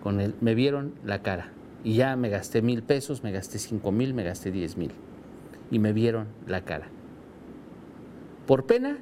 Con 0.02 0.21
el, 0.21 0.36
me 0.39 0.56
vieron 0.56 0.93
la 1.04 1.21
cara 1.21 1.52
y 1.84 1.95
ya 1.95 2.15
me 2.15 2.30
gasté 2.30 2.62
mil 2.62 2.82
pesos, 2.82 3.23
me 3.23 3.34
gasté 3.34 3.60
cinco 3.60 3.91
mil, 3.91 4.13
me 4.13 4.23
gasté 4.23 4.52
diez 4.52 4.78
mil 4.78 4.93
y 5.69 5.80
me 5.80 5.91
vieron 5.91 6.30
la 6.47 6.63
cara. 6.63 6.88
Por 8.47 8.65
pena 8.65 8.99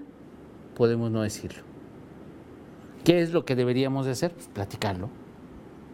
podemos 0.75 1.11
no 1.11 1.21
decirlo. 1.21 1.61
¿Qué 3.03 3.21
es 3.21 3.33
lo 3.33 3.45
que 3.45 3.55
deberíamos 3.55 4.07
de 4.07 4.13
hacer? 4.13 4.31
Pues 4.31 4.47
platicarlo. 4.47 5.11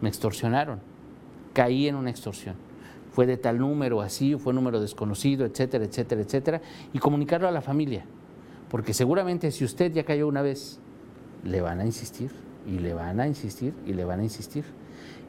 Me 0.00 0.08
extorsionaron, 0.08 0.80
caí 1.52 1.88
en 1.88 1.96
una 1.96 2.08
extorsión. 2.08 2.72
Fue 3.14 3.26
de 3.26 3.36
tal 3.36 3.58
número, 3.58 4.00
así, 4.00 4.34
fue 4.34 4.52
número 4.52 4.80
desconocido, 4.80 5.46
etcétera, 5.46 5.84
etcétera, 5.84 6.22
etcétera, 6.22 6.62
y 6.92 6.98
comunicarlo 6.98 7.46
a 7.46 7.52
la 7.52 7.60
familia. 7.60 8.04
Porque 8.68 8.92
seguramente 8.92 9.52
si 9.52 9.64
usted 9.64 9.92
ya 9.92 10.02
cayó 10.02 10.26
una 10.26 10.42
vez, 10.42 10.80
le 11.44 11.60
van 11.60 11.78
a 11.78 11.86
insistir, 11.86 12.32
y 12.66 12.80
le 12.80 12.92
van 12.92 13.20
a 13.20 13.28
insistir, 13.28 13.72
y 13.86 13.92
le 13.92 14.04
van 14.04 14.18
a 14.18 14.24
insistir. 14.24 14.64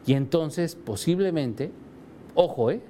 Y 0.07 0.13
entonces, 0.13 0.73
posiblemente, 0.75 1.71
ojo, 2.33 2.71
¿eh? 2.71 2.81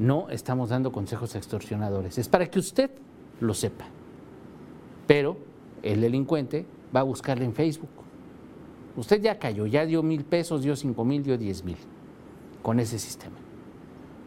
no 0.00 0.30
estamos 0.30 0.70
dando 0.70 0.90
consejos 0.90 1.36
extorsionadores. 1.36 2.18
Es 2.18 2.28
para 2.28 2.50
que 2.50 2.58
usted 2.58 2.90
lo 3.38 3.54
sepa. 3.54 3.84
Pero 5.06 5.36
el 5.84 6.00
delincuente 6.00 6.66
va 6.94 7.00
a 7.00 7.04
buscarle 7.04 7.44
en 7.44 7.54
Facebook. 7.54 7.90
Usted 8.96 9.22
ya 9.22 9.38
cayó, 9.38 9.66
ya 9.66 9.86
dio 9.86 10.02
mil 10.02 10.24
pesos, 10.24 10.64
dio 10.64 10.74
cinco 10.74 11.04
mil, 11.04 11.22
dio 11.22 11.38
diez 11.38 11.62
mil 11.62 11.76
con 12.62 12.80
ese 12.80 12.98
sistema. 12.98 13.36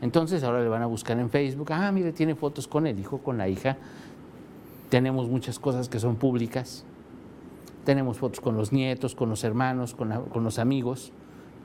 Entonces 0.06 0.44
ahora 0.44 0.62
le 0.62 0.70
van 0.70 0.84
a 0.84 0.86
buscar 0.86 1.18
en 1.18 1.32
Facebook, 1.32 1.72
ah, 1.72 1.92
mire, 1.92 2.14
tiene 2.14 2.36
fotos 2.36 2.68
con 2.68 2.86
el 2.86 3.00
hijo, 3.00 3.18
con 3.18 3.40
la 3.40 3.50
hija, 3.50 3.76
tenemos 4.90 5.28
muchas 5.28 5.58
cosas 5.58 5.90
que 5.90 6.00
son 6.00 6.16
públicas, 6.16 6.86
tenemos 7.86 8.20
fotos 8.20 8.40
con 8.40 8.56
los 8.56 8.72
nietos, 8.72 9.16
con 9.16 9.30
los 9.30 9.44
hermanos, 9.44 9.96
con, 9.96 10.12
con 10.26 10.44
los 10.44 10.60
amigos, 10.60 11.12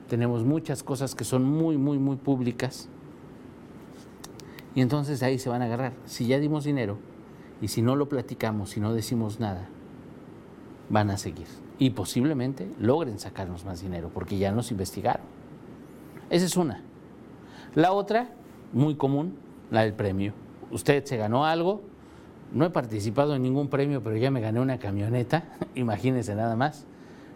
tenemos 0.09 0.43
muchas 0.43 0.81
cosas 0.81 1.13
que 1.13 1.23
son 1.23 1.43
muy, 1.43 1.77
muy, 1.77 1.99
muy 1.99 2.15
públicas. 2.15 2.89
Y 4.73 4.81
entonces 4.81 5.21
ahí 5.21 5.37
se 5.37 5.49
van 5.49 5.61
a 5.61 5.65
agarrar. 5.65 5.93
Si 6.07 6.25
ya 6.25 6.39
dimos 6.39 6.63
dinero 6.63 6.97
y 7.61 7.67
si 7.67 7.83
no 7.83 7.95
lo 7.95 8.09
platicamos, 8.09 8.71
si 8.71 8.79
no 8.79 8.91
decimos 8.91 9.39
nada, 9.39 9.69
van 10.89 11.11
a 11.11 11.17
seguir. 11.17 11.45
Y 11.77 11.91
posiblemente 11.91 12.71
logren 12.79 13.19
sacarnos 13.19 13.65
más 13.65 13.83
dinero 13.83 14.09
porque 14.11 14.39
ya 14.39 14.51
nos 14.51 14.71
investigaron. 14.71 15.27
Esa 16.31 16.47
es 16.47 16.57
una. 16.57 16.81
La 17.75 17.93
otra, 17.93 18.29
muy 18.73 18.95
común, 18.95 19.37
la 19.69 19.83
del 19.83 19.93
premio. 19.93 20.33
Usted 20.71 21.05
se 21.05 21.17
ganó 21.17 21.45
algo, 21.45 21.81
no 22.51 22.65
he 22.65 22.69
participado 22.69 23.35
en 23.35 23.43
ningún 23.43 23.69
premio, 23.69 24.03
pero 24.03 24.17
ya 24.17 24.29
me 24.29 24.41
gané 24.41 24.59
una 24.59 24.77
camioneta, 24.77 25.45
imagínense 25.75 26.35
nada 26.35 26.55
más. 26.55 26.85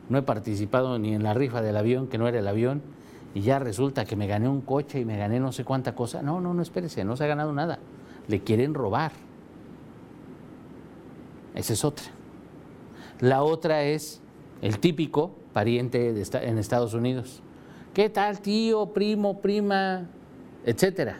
No 0.10 0.18
he 0.18 0.22
participado 0.22 1.00
ni 1.00 1.14
en 1.14 1.24
la 1.24 1.34
rifa 1.34 1.62
del 1.62 1.78
avión, 1.78 2.08
que 2.08 2.18
no 2.18 2.28
era 2.28 2.40
el 2.40 2.48
avión, 2.48 2.82
y 3.34 3.42
ya 3.42 3.60
resulta 3.60 4.06
que 4.06 4.16
me 4.16 4.28
gané 4.28 4.48
un 4.48 4.62
coche 4.62 5.00
y 5.00 5.06
me 5.06 5.18
gané 5.18 5.40
no 5.40 5.52
sé 5.52 5.64
cuánta 5.64 5.96
cosa. 5.96 6.22
No, 6.22 6.42
no, 6.42 6.54
no, 6.54 6.62
espérese, 6.62 7.04
no 7.06 7.16
se 7.16 7.24
ha 7.24 7.28
ganado 7.28 7.54
nada. 7.54 7.80
Le 8.28 8.42
quieren 8.42 8.74
robar. 8.74 9.14
Esa 11.54 11.74
es 11.74 11.86
otra. 11.86 12.06
La 13.20 13.44
otra 13.44 13.84
es 13.84 14.22
el 14.62 14.80
típico 14.80 15.32
pariente 15.54 16.10
en 16.10 16.58
Estados 16.58 16.94
Unidos. 16.94 17.42
¿Qué 17.94 18.10
tal, 18.10 18.42
tío, 18.42 18.88
primo, 18.88 19.42
prima, 19.42 20.10
etcétera? 20.66 21.20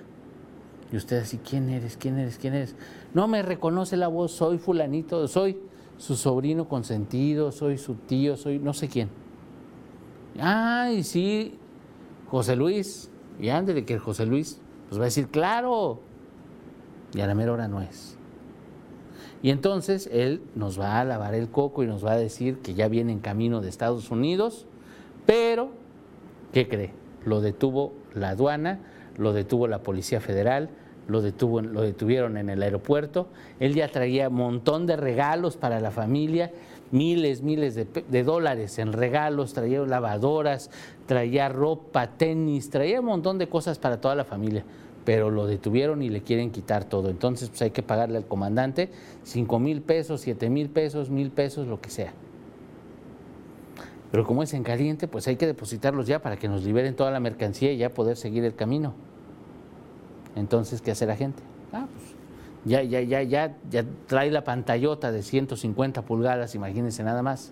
Y 0.92 0.98
usted 0.98 1.18
así, 1.18 1.38
¿quién 1.38 1.70
eres? 1.70 1.98
¿Quién 1.98 2.18
eres? 2.18 2.38
¿Quién 2.38 2.54
eres? 2.54 2.76
No 3.14 3.28
me 3.28 3.42
reconoce 3.42 3.96
la 3.96 4.08
voz, 4.08 4.32
soy 4.32 4.58
fulanito, 4.58 5.28
soy 5.28 5.58
su 5.98 6.16
sobrino 6.16 6.68
consentido, 6.68 7.52
soy 7.52 7.78
su 7.78 7.96
tío, 7.96 8.36
soy 8.36 8.60
no 8.60 8.74
sé 8.74 8.90
quién. 8.90 9.10
Ay, 10.40 11.04
sí, 11.04 11.58
José 12.30 12.56
Luis. 12.56 13.10
Y 13.40 13.50
antes 13.50 13.76
de 13.76 13.86
que 13.86 13.98
José 13.98 14.26
Luis, 14.26 14.60
pues 14.90 15.00
va 15.00 15.04
a 15.04 15.06
decir, 15.06 15.28
claro. 15.30 16.02
Y 17.14 17.22
a 17.22 17.28
la 17.28 17.36
mera 17.36 17.54
hora 17.54 17.68
no 17.68 17.82
es. 17.82 18.18
Y 19.42 19.52
entonces 19.52 20.10
él 20.12 20.42
nos 20.56 20.80
va 20.80 21.00
a 21.00 21.06
lavar 21.06 21.36
el 21.36 21.50
coco 21.50 21.84
y 21.84 21.88
nos 21.88 22.04
va 22.04 22.14
a 22.14 22.18
decir 22.18 22.60
que 22.60 22.74
ya 22.74 22.88
viene 22.88 23.12
en 23.12 23.20
camino 23.20 23.62
de 23.62 23.70
Estados 23.70 24.10
Unidos, 24.12 24.66
pero, 25.26 25.70
¿qué 26.52 26.68
cree? 26.68 26.92
Lo 27.26 27.42
detuvo 27.42 27.94
la 28.14 28.30
aduana, 28.30 28.80
lo 29.18 29.34
detuvo 29.34 29.68
la 29.68 29.80
Policía 29.80 30.22
Federal, 30.22 30.70
lo, 31.08 31.22
detuvo, 31.22 31.62
lo 31.62 31.82
detuvieron 31.82 32.38
en 32.38 32.50
el 32.50 32.62
aeropuerto, 32.64 33.28
él 33.60 33.76
ya 33.76 33.88
traía 33.90 34.30
un 34.30 34.36
montón 34.36 34.86
de 34.86 34.96
regalos 34.96 35.58
para 35.58 35.80
la 35.80 35.92
familia, 35.92 36.52
miles, 36.92 37.42
miles 37.42 37.76
de, 37.76 38.24
dólares 38.24 38.80
en 38.80 38.94
regalos, 38.94 39.54
traía 39.54 39.82
lavadoras, 39.82 40.72
traía 41.06 41.50
ropa, 41.50 42.08
tenis, 42.18 42.70
traía 42.70 43.00
un 43.00 43.08
montón 43.08 43.38
de 43.38 43.48
cosas 43.48 43.80
para 43.80 44.00
toda 44.02 44.16
la 44.16 44.26
familia 44.26 44.64
pero 45.06 45.30
lo 45.30 45.46
detuvieron 45.46 46.02
y 46.02 46.10
le 46.10 46.22
quieren 46.24 46.50
quitar 46.50 46.86
todo. 46.86 47.10
Entonces, 47.10 47.50
pues 47.50 47.62
hay 47.62 47.70
que 47.70 47.84
pagarle 47.84 48.18
al 48.18 48.26
comandante 48.26 48.90
5 49.22 49.60
mil 49.60 49.84
pesos, 49.84 50.22
7 50.22 50.50
mil 50.50 50.70
pesos, 50.70 51.12
mil 51.12 51.30
pesos, 51.30 51.68
lo 51.68 51.80
que 51.80 51.92
sea. 51.92 52.12
Pero 54.16 54.26
como 54.26 54.44
es 54.44 54.54
en 54.54 54.64
caliente, 54.64 55.10
pues 55.10 55.28
hay 55.28 55.36
que 55.36 55.46
depositarlos 55.46 56.08
ya 56.08 56.22
para 56.22 56.38
que 56.38 56.48
nos 56.48 56.64
liberen 56.64 56.96
toda 56.96 57.12
la 57.12 57.20
mercancía 57.20 57.74
y 57.74 57.78
ya 57.78 57.94
poder 57.94 58.16
seguir 58.16 58.46
el 58.46 58.56
camino. 58.56 58.94
Entonces, 60.38 60.82
¿qué 60.82 60.92
hace 60.92 61.06
la 61.06 61.18
gente? 61.18 61.44
Ah, 61.74 61.86
pues 61.92 62.16
ya, 62.64 62.82
ya, 62.82 63.02
ya, 63.02 63.24
ya, 63.24 63.58
ya 63.70 63.84
trae 64.08 64.32
la 64.32 64.46
pantallota 64.46 65.12
de 65.12 65.22
150 65.22 66.04
pulgadas, 66.04 66.56
imagínense 66.56 67.04
nada 67.04 67.24
más. 67.24 67.52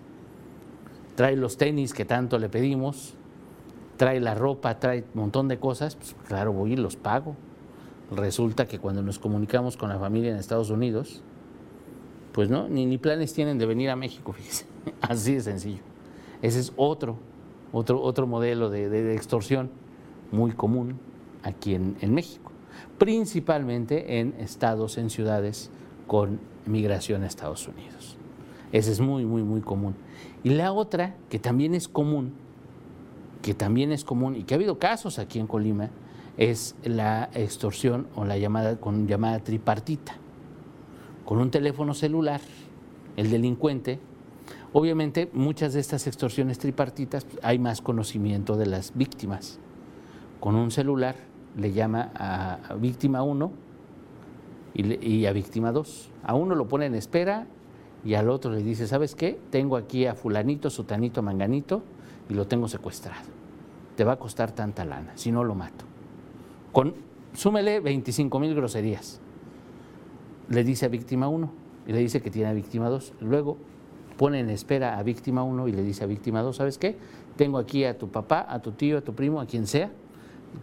Trae 1.16 1.36
los 1.36 1.58
tenis 1.58 1.92
que 1.92 2.06
tanto 2.06 2.38
le 2.38 2.48
pedimos, 2.48 3.12
trae 3.98 4.18
la 4.18 4.34
ropa, 4.34 4.80
trae 4.80 5.04
un 5.12 5.20
montón 5.20 5.48
de 5.48 5.58
cosas, 5.58 5.96
pues 5.96 6.16
claro, 6.26 6.54
voy 6.54 6.72
y 6.72 6.76
los 6.76 6.96
pago. 6.96 7.36
Resulta 8.10 8.64
que 8.64 8.78
cuando 8.78 9.02
nos 9.02 9.18
comunicamos 9.18 9.76
con 9.76 9.90
la 9.90 9.98
familia 9.98 10.30
en 10.30 10.38
Estados 10.38 10.70
Unidos, 10.70 11.20
pues 12.32 12.48
no, 12.48 12.70
ni, 12.70 12.86
ni 12.86 12.96
planes 12.96 13.34
tienen 13.34 13.58
de 13.58 13.66
venir 13.66 13.90
a 13.90 13.96
México, 13.96 14.32
fíjese, 14.38 14.64
así 15.02 15.34
de 15.34 15.40
sencillo. 15.42 15.93
Ese 16.44 16.60
es 16.60 16.74
otro, 16.76 17.16
otro, 17.72 18.02
otro 18.02 18.26
modelo 18.26 18.68
de, 18.68 19.14
extorsión 19.14 19.70
muy 20.30 20.52
común 20.52 20.98
aquí 21.42 21.74
en, 21.74 21.96
en 22.02 22.12
México, 22.12 22.52
principalmente 22.98 24.20
en 24.20 24.34
estados, 24.38 24.98
en 24.98 25.08
ciudades 25.08 25.70
con 26.06 26.40
migración 26.66 27.22
a 27.22 27.28
Estados 27.28 27.66
Unidos. 27.66 28.18
Ese 28.72 28.92
es 28.92 29.00
muy, 29.00 29.24
muy, 29.24 29.42
muy 29.42 29.62
común. 29.62 29.94
Y 30.42 30.50
la 30.50 30.70
otra, 30.74 31.16
que 31.30 31.38
también 31.38 31.74
es 31.74 31.88
común, 31.88 32.34
que 33.40 33.54
también 33.54 33.90
es 33.90 34.04
común 34.04 34.36
y 34.36 34.42
que 34.42 34.52
ha 34.52 34.58
habido 34.58 34.78
casos 34.78 35.18
aquí 35.18 35.38
en 35.38 35.46
Colima, 35.46 35.88
es 36.36 36.76
la 36.84 37.30
extorsión 37.32 38.06
o 38.16 38.26
la 38.26 38.36
llamada 38.36 38.76
con 38.78 39.06
llamada 39.06 39.38
tripartita. 39.38 40.16
Con 41.24 41.38
un 41.38 41.50
teléfono 41.50 41.94
celular, 41.94 42.42
el 43.16 43.30
delincuente, 43.30 43.98
obviamente 44.74 45.30
muchas 45.32 45.72
de 45.72 45.80
estas 45.80 46.06
extorsiones 46.08 46.58
tripartitas 46.58 47.26
hay 47.42 47.58
más 47.60 47.80
conocimiento 47.80 48.56
de 48.56 48.66
las 48.66 48.92
víctimas. 48.94 49.60
Con 50.40 50.56
un 50.56 50.72
celular 50.72 51.14
le 51.56 51.72
llama 51.72 52.10
a, 52.14 52.74
víctima 52.74 53.22
1 53.22 53.52
y, 54.74 55.26
a 55.26 55.32
víctima 55.32 55.70
2. 55.70 56.10
A 56.24 56.34
uno 56.34 56.56
lo 56.56 56.66
pone 56.66 56.86
en 56.86 56.96
espera 56.96 57.46
y 58.04 58.14
al 58.14 58.28
otro 58.28 58.50
le 58.50 58.64
dice, 58.64 58.88
¿sabes 58.88 59.14
qué? 59.14 59.38
Tengo 59.50 59.76
aquí 59.76 60.06
a 60.06 60.16
fulanito, 60.16 60.68
sutanito, 60.68 61.22
manganito 61.22 61.82
y 62.28 62.34
lo 62.34 62.48
tengo 62.48 62.66
secuestrado. 62.66 63.28
Te 63.94 64.02
va 64.02 64.14
a 64.14 64.18
costar 64.18 64.50
tanta 64.50 64.84
lana, 64.84 65.12
si 65.14 65.30
no 65.30 65.44
lo 65.44 65.54
mato. 65.54 65.84
Con, 66.72 66.94
súmele 67.32 67.78
25 67.78 68.40
mil 68.40 68.56
groserías. 68.56 69.20
Le 70.48 70.64
dice 70.64 70.86
a 70.86 70.88
víctima 70.88 71.28
1 71.28 71.52
y 71.86 71.92
le 71.92 72.00
dice 72.00 72.20
que 72.20 72.32
tiene 72.32 72.48
a 72.48 72.52
víctima 72.52 72.88
2. 72.88 73.14
Luego 73.20 73.56
pone 74.16 74.40
en 74.40 74.50
espera 74.50 74.98
a 74.98 75.02
víctima 75.02 75.42
1 75.42 75.68
y 75.68 75.72
le 75.72 75.82
dice 75.82 76.04
a 76.04 76.06
víctima 76.06 76.42
2, 76.42 76.56
¿sabes 76.56 76.78
qué? 76.78 76.96
Tengo 77.36 77.58
aquí 77.58 77.84
a 77.84 77.98
tu 77.98 78.08
papá, 78.08 78.46
a 78.48 78.60
tu 78.60 78.72
tío, 78.72 78.98
a 78.98 79.00
tu 79.00 79.14
primo, 79.14 79.40
a 79.40 79.46
quien 79.46 79.66
sea. 79.66 79.90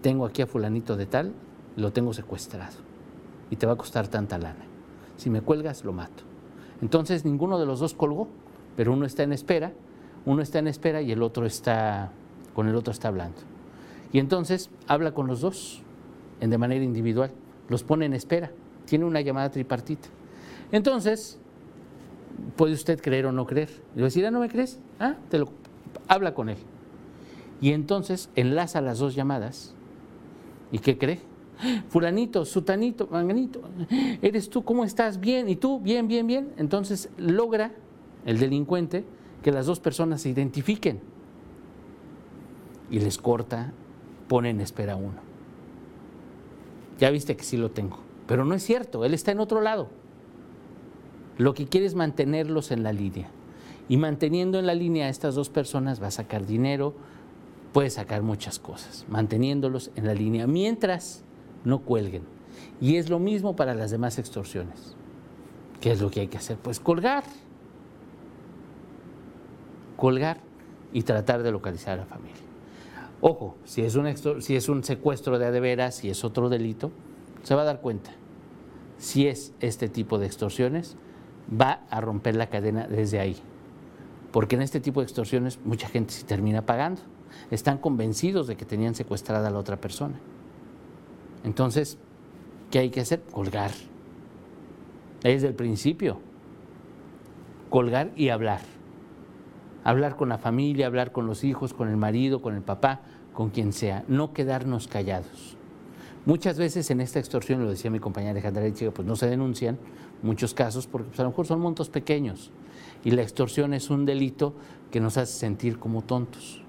Tengo 0.02 0.26
aquí 0.26 0.42
a 0.42 0.48
fulanito 0.48 0.96
de 0.96 1.06
tal, 1.06 1.34
lo 1.76 1.92
tengo 1.92 2.14
secuestrado. 2.14 2.78
Y 3.50 3.58
te 3.58 3.66
va 3.66 3.74
a 3.74 3.78
costar 3.78 4.08
tanta 4.08 4.38
lana. 4.38 4.66
Si 5.18 5.30
me 5.30 5.42
cuelgas, 5.42 5.84
lo 5.84 5.94
mato. 5.94 6.24
Entonces 6.82 7.26
ninguno 7.26 7.60
de 7.60 7.66
los 7.66 7.80
dos 7.80 7.94
colgó, 7.94 8.28
pero 8.76 8.94
uno 8.94 9.06
está 9.06 9.24
en 9.24 9.34
espera 9.34 9.74
uno 10.26 10.42
está 10.42 10.60
en 10.60 10.68
espera 10.68 11.02
y 11.02 11.12
el 11.12 11.24
otro 11.24 11.46
está, 11.46 12.12
con 12.54 12.68
el 12.68 12.76
otro 12.76 12.92
está 12.92 13.08
hablando. 13.08 13.38
Y 14.14 14.20
entonces 14.20 14.70
habla 14.88 15.14
con 15.14 15.28
los 15.28 15.42
dos 15.42 15.82
en 16.42 16.50
de 16.50 16.58
manera 16.58 16.84
individual, 16.84 17.32
los 17.70 17.84
pone 17.84 18.06
en 18.06 18.14
espera, 18.14 18.52
tiene 18.86 19.06
una 19.06 19.22
llamada 19.22 19.50
tripartita. 19.50 20.10
Entonces, 20.72 21.40
puede 22.56 22.74
usted 22.74 23.02
creer 23.02 23.26
o 23.26 23.32
no 23.32 23.46
creer. 23.46 23.70
Le 23.96 24.02
voy 24.02 24.04
a 24.04 24.06
decir, 24.06 24.26
ah, 24.26 24.32
¿no 24.32 24.40
me 24.40 24.50
crees? 24.50 24.80
Ah, 25.00 25.16
te 25.30 25.40
lo, 25.40 25.50
habla 26.08 26.34
con 26.34 26.50
él. 26.50 26.58
Y 27.62 27.72
entonces 27.72 28.30
enlaza 28.36 28.82
las 28.82 29.00
dos 29.00 29.16
llamadas. 29.16 29.74
¿Y 30.72 30.80
qué 30.80 30.98
cree? 30.98 31.20
Fulanito, 31.90 32.44
sutanito, 32.46 33.08
manganito, 33.12 33.62
eres 34.22 34.50
tú, 34.50 34.64
¿cómo 34.64 34.84
estás? 34.84 35.20
Bien, 35.20 35.48
¿y 35.48 35.56
tú? 35.56 35.80
Bien, 35.80 36.08
bien, 36.08 36.26
bien. 36.26 36.54
Entonces 36.58 37.10
logra 37.18 37.72
el 38.26 38.40
delincuente 38.40 39.06
que 39.44 39.52
las 39.52 39.68
dos 39.68 39.80
personas 39.80 40.22
se 40.22 40.30
identifiquen. 40.30 41.00
Y 42.90 43.00
les 43.00 43.18
corta, 43.18 43.74
pone 44.28 44.50
en 44.50 44.60
espera 44.60 44.96
uno. 44.96 45.20
Ya 47.00 47.10
viste 47.10 47.36
que 47.36 47.44
sí 47.44 47.58
lo 47.58 47.72
tengo. 47.72 48.00
Pero 48.28 48.44
no 48.44 48.56
es 48.56 48.64
cierto, 48.64 49.06
él 49.06 49.14
está 49.14 49.32
en 49.32 49.40
otro 49.40 49.62
lado. 49.62 49.90
Lo 51.38 51.54
que 51.54 51.68
quiere 51.68 51.86
es 51.86 51.96
mantenerlos 51.96 52.72
en 52.72 52.84
la 52.84 52.94
línea. 52.94 53.30
Y 53.90 53.98
manteniendo 53.98 54.60
en 54.60 54.68
la 54.68 54.76
línea 54.76 55.08
a 55.08 55.10
estas 55.10 55.36
dos 55.36 55.50
personas 55.50 56.02
va 56.02 56.08
a 56.08 56.12
sacar 56.12 56.46
dinero, 56.46 56.94
puede 57.74 57.90
sacar 57.90 58.22
muchas 58.22 58.60
cosas, 58.60 59.06
manteniéndolos 59.10 59.92
en 59.96 60.06
la 60.06 60.14
línea, 60.14 60.48
mientras 60.48 61.24
no 61.64 61.80
cuelguen. 61.80 62.24
Y 62.80 62.96
es 62.96 63.10
lo 63.10 63.20
mismo 63.20 63.56
para 63.56 63.74
las 63.74 63.92
demás 63.92 64.20
extorsiones. 64.20 64.96
¿Qué 65.80 65.92
es 65.92 66.02
lo 66.02 66.12
que 66.12 66.22
hay 66.22 66.28
que 66.28 66.38
hacer? 66.38 66.58
Pues 66.58 66.80
colgar. 66.80 67.24
Colgar 69.98 70.40
y 70.94 71.04
tratar 71.04 71.44
de 71.44 71.52
localizar 71.52 71.94
a 71.94 72.02
la 72.02 72.06
familia. 72.06 72.42
Ojo, 73.22 73.56
si 73.66 73.82
es 73.82 73.96
un, 73.96 74.42
si 74.42 74.56
es 74.56 74.68
un 74.68 74.84
secuestro 74.84 75.38
de 75.38 75.46
adeveras, 75.46 75.96
si 75.96 76.10
es 76.10 76.24
otro 76.24 76.50
delito, 76.50 76.92
se 77.44 77.56
va 77.56 77.62
a 77.62 77.66
dar 77.66 77.82
cuenta. 77.82 78.12
Si 78.98 79.28
es 79.28 79.54
este 79.60 79.90
tipo 79.90 80.18
de 80.18 80.26
extorsiones, 80.26 80.98
va 81.50 81.82
a 81.90 82.02
romper 82.02 82.36
la 82.36 82.48
cadena 82.48 82.88
desde 82.88 83.20
ahí. 83.20 83.38
Porque 84.32 84.56
en 84.56 84.62
este 84.62 84.80
tipo 84.80 85.02
de 85.02 85.06
extorsiones 85.06 85.60
mucha 85.64 85.88
gente 85.88 86.14
se 86.14 86.26
termina 86.26 86.66
pagando. 86.66 87.02
Están 87.50 87.78
convencidos 87.78 88.48
de 88.48 88.56
que 88.56 88.66
tenían 88.66 88.96
secuestrada 88.96 89.48
a 89.48 89.52
la 89.52 89.60
otra 89.60 89.78
persona. 89.78 90.16
Entonces, 91.44 91.98
¿qué 92.70 92.80
hay 92.80 92.90
que 92.90 93.02
hacer? 93.02 93.22
Colgar. 93.32 93.72
Desde 95.22 95.48
el 95.48 95.54
principio. 95.54 96.20
Colgar 97.70 98.12
y 98.16 98.30
hablar. 98.30 98.62
Hablar 99.84 100.16
con 100.16 100.30
la 100.30 100.38
familia, 100.38 100.88
hablar 100.88 101.12
con 101.12 101.26
los 101.26 101.44
hijos, 101.44 101.74
con 101.74 101.90
el 101.90 101.98
marido, 101.98 102.42
con 102.42 102.56
el 102.56 102.62
papá, 102.62 103.02
con 103.34 103.50
quien 103.50 103.74
sea. 103.74 104.04
No 104.08 104.34
quedarnos 104.34 104.88
callados. 104.88 105.58
Muchas 106.26 106.58
veces 106.60 106.92
en 106.92 107.02
esta 107.02 107.18
extorsión, 107.18 107.64
lo 107.64 107.70
decía 107.70 107.90
mi 107.90 108.00
compañera 108.00 108.32
Alejandra 108.32 108.72
Chica, 108.74 108.92
pues 108.92 109.08
no 109.08 109.16
se 109.16 109.28
denuncian 109.28 109.80
muchos 110.24 110.54
casos 110.54 110.88
porque 110.88 111.10
pues, 111.10 111.20
a 111.20 111.24
lo 111.24 111.30
mejor 111.30 111.48
son 111.48 111.60
montos 111.60 111.90
pequeños 111.90 112.52
y 113.04 113.12
la 113.12 113.22
extorsión 113.22 113.74
es 113.74 113.90
un 113.90 114.06
delito 114.06 114.54
que 114.92 115.00
nos 115.00 115.18
hace 115.18 115.34
sentir 115.34 115.80
como 115.80 116.02
tontos. 116.02 116.62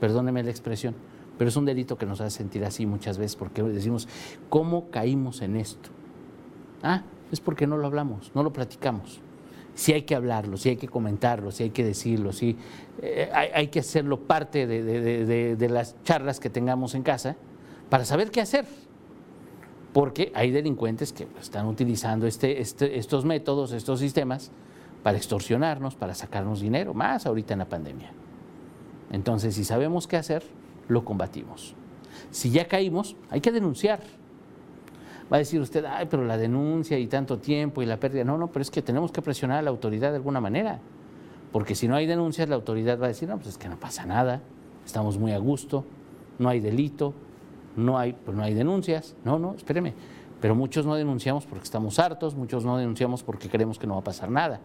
Perdóneme 0.00 0.42
la 0.42 0.50
expresión, 0.50 0.94
pero 1.38 1.48
es 1.48 1.56
un 1.56 1.64
delito 1.64 1.98
que 1.98 2.06
nos 2.06 2.20
hace 2.20 2.38
sentir 2.38 2.64
así 2.64 2.86
muchas 2.86 3.18
veces 3.18 3.36
porque 3.36 3.62
decimos, 3.62 4.08
¿cómo 4.48 4.90
caímos 4.90 5.42
en 5.42 5.56
esto? 5.56 5.90
Ah, 6.82 7.02
es 7.32 7.40
porque 7.40 7.66
no 7.66 7.76
lo 7.76 7.86
hablamos, 7.86 8.30
no 8.34 8.42
lo 8.42 8.52
platicamos. 8.52 9.20
Si 9.74 9.92
hay 9.92 10.02
que 10.02 10.14
hablarlo, 10.14 10.56
si 10.56 10.70
hay 10.70 10.76
que 10.76 10.88
comentarlo, 10.88 11.50
si 11.50 11.64
hay 11.64 11.70
que 11.70 11.84
decirlo, 11.84 12.32
si 12.32 12.56
eh, 13.00 13.30
hay, 13.32 13.68
que 13.68 13.80
hacerlo 13.80 14.20
parte 14.20 14.66
de 14.66 15.68
las 15.70 16.02
charlas 16.02 16.40
que 16.40 16.50
tengamos 16.50 16.94
en 16.94 17.02
casa 17.02 17.36
para 17.88 18.04
saber 18.04 18.30
qué 18.30 18.40
hacer 18.40 18.66
porque 19.92 20.30
hay 20.34 20.50
delincuentes 20.50 21.12
que 21.12 21.26
están 21.40 21.66
utilizando 21.66 22.26
este, 22.26 22.60
este, 22.60 22.98
estos 22.98 23.24
métodos, 23.24 23.72
estos 23.72 24.00
sistemas, 24.00 24.52
para 25.02 25.16
extorsionarnos, 25.16 25.94
para 25.94 26.14
sacarnos 26.14 26.60
dinero, 26.60 26.94
más 26.94 27.26
ahorita 27.26 27.54
en 27.54 27.58
la 27.60 27.68
pandemia. 27.68 28.12
Entonces, 29.10 29.54
si 29.54 29.64
sabemos 29.64 30.06
qué 30.06 30.16
hacer, 30.16 30.44
lo 30.88 31.04
combatimos. 31.04 31.74
Si 32.30 32.50
ya 32.50 32.68
caímos, 32.68 33.16
hay 33.30 33.40
que 33.40 33.50
denunciar. 33.50 34.00
Va 35.32 35.36
a 35.36 35.38
decir 35.38 35.60
usted, 35.60 35.84
ay, 35.84 36.06
pero 36.10 36.24
la 36.24 36.36
denuncia 36.36 36.98
y 36.98 37.06
tanto 37.06 37.38
tiempo 37.38 37.82
y 37.82 37.86
la 37.86 37.98
pérdida. 37.98 38.24
No, 38.24 38.36
no, 38.36 38.48
pero 38.48 38.62
es 38.62 38.70
que 38.70 38.82
tenemos 38.82 39.10
que 39.10 39.22
presionar 39.22 39.58
a 39.58 39.62
la 39.62 39.70
autoridad 39.70 40.10
de 40.10 40.16
alguna 40.16 40.40
manera. 40.40 40.80
Porque 41.52 41.74
si 41.74 41.88
no 41.88 41.96
hay 41.96 42.06
denuncias, 42.06 42.48
la 42.48 42.54
autoridad 42.56 43.00
va 43.00 43.06
a 43.06 43.08
decir, 43.08 43.28
no, 43.28 43.36
pues 43.36 43.48
es 43.48 43.58
que 43.58 43.68
no 43.68 43.76
pasa 43.76 44.06
nada, 44.06 44.40
estamos 44.84 45.18
muy 45.18 45.32
a 45.32 45.38
gusto, 45.38 45.84
no 46.38 46.48
hay 46.48 46.60
delito, 46.60 47.12
no 47.76 47.98
hay, 47.98 48.12
pues 48.12 48.36
no 48.36 48.42
hay 48.42 48.54
denuncias. 48.54 49.16
No, 49.24 49.38
no, 49.38 49.54
espéreme. 49.54 49.94
Pero 50.40 50.54
muchos 50.54 50.86
no 50.86 50.94
denunciamos 50.94 51.46
porque 51.46 51.64
estamos 51.64 51.98
hartos, 51.98 52.34
muchos 52.34 52.64
no 52.64 52.76
denunciamos 52.78 53.22
porque 53.22 53.48
creemos 53.48 53.78
que 53.78 53.86
no 53.86 53.94
va 53.94 54.00
a 54.00 54.04
pasar 54.04 54.30
nada. 54.30 54.60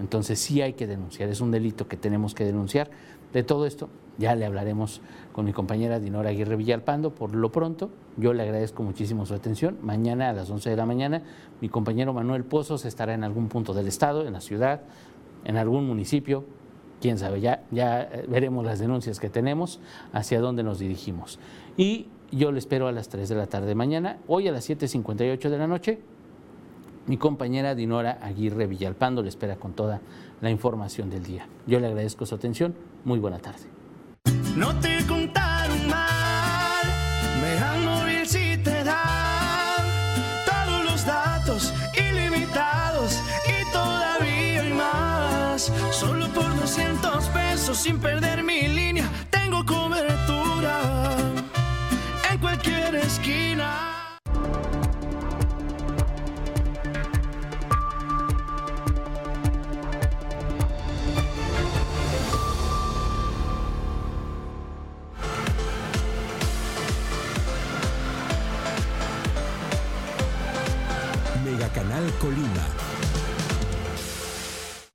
Entonces 0.00 0.40
sí 0.40 0.60
hay 0.60 0.72
que 0.72 0.86
denunciar, 0.86 1.28
es 1.28 1.40
un 1.40 1.52
delito 1.52 1.86
que 1.86 1.96
tenemos 1.96 2.34
que 2.34 2.44
denunciar. 2.44 2.90
De 3.32 3.44
todo 3.44 3.66
esto 3.66 3.88
ya 4.18 4.34
le 4.34 4.44
hablaremos 4.44 5.00
con 5.32 5.44
mi 5.44 5.52
compañera 5.52 6.00
Dinora 6.00 6.30
Aguirre 6.30 6.56
Villalpando. 6.56 7.14
Por 7.14 7.34
lo 7.34 7.50
pronto, 7.50 7.90
yo 8.16 8.32
le 8.32 8.42
agradezco 8.42 8.82
muchísimo 8.82 9.26
su 9.26 9.34
atención. 9.34 9.78
Mañana 9.82 10.30
a 10.30 10.32
las 10.32 10.50
11 10.50 10.70
de 10.70 10.76
la 10.76 10.86
mañana, 10.86 11.22
mi 11.60 11.68
compañero 11.68 12.12
Manuel 12.12 12.44
Pozos 12.44 12.84
estará 12.84 13.14
en 13.14 13.24
algún 13.24 13.48
punto 13.48 13.74
del 13.74 13.86
estado, 13.86 14.26
en 14.26 14.32
la 14.32 14.40
ciudad, 14.40 14.82
en 15.44 15.56
algún 15.56 15.86
municipio. 15.86 16.44
Quién 17.04 17.18
sabe, 17.18 17.42
ya, 17.42 17.62
ya 17.70 18.00
eh, 18.00 18.24
veremos 18.28 18.64
las 18.64 18.78
denuncias 18.78 19.20
que 19.20 19.28
tenemos, 19.28 19.78
hacia 20.14 20.40
dónde 20.40 20.62
nos 20.62 20.78
dirigimos. 20.78 21.38
Y 21.76 22.06
yo 22.32 22.50
le 22.50 22.58
espero 22.58 22.88
a 22.88 22.92
las 22.92 23.10
3 23.10 23.28
de 23.28 23.34
la 23.34 23.46
tarde 23.46 23.74
mañana. 23.74 24.16
Hoy 24.26 24.48
a 24.48 24.52
las 24.52 24.70
7.58 24.70 25.50
de 25.50 25.58
la 25.58 25.66
noche, 25.66 26.00
mi 27.06 27.18
compañera 27.18 27.74
Dinora 27.74 28.18
Aguirre 28.22 28.66
Villalpando 28.66 29.20
le 29.20 29.28
espera 29.28 29.56
con 29.56 29.74
toda 29.74 30.00
la 30.40 30.48
información 30.48 31.10
del 31.10 31.24
día. 31.24 31.46
Yo 31.66 31.78
le 31.78 31.88
agradezco 31.88 32.24
su 32.24 32.36
atención. 32.36 32.74
Muy 33.04 33.18
buena 33.18 33.38
tarde. 33.38 33.64
200 47.64 47.66
pesos 47.66 47.78
sin 47.78 47.98
perder 47.98 48.42
mi 48.42 48.68
línea, 48.68 49.08
tengo 49.30 49.64
cobertura 49.64 50.80
cualquier 52.38 52.94
esquina. 52.96 53.90
Mega 71.44 71.68
Canal 71.68 72.12
Colima 72.20 72.73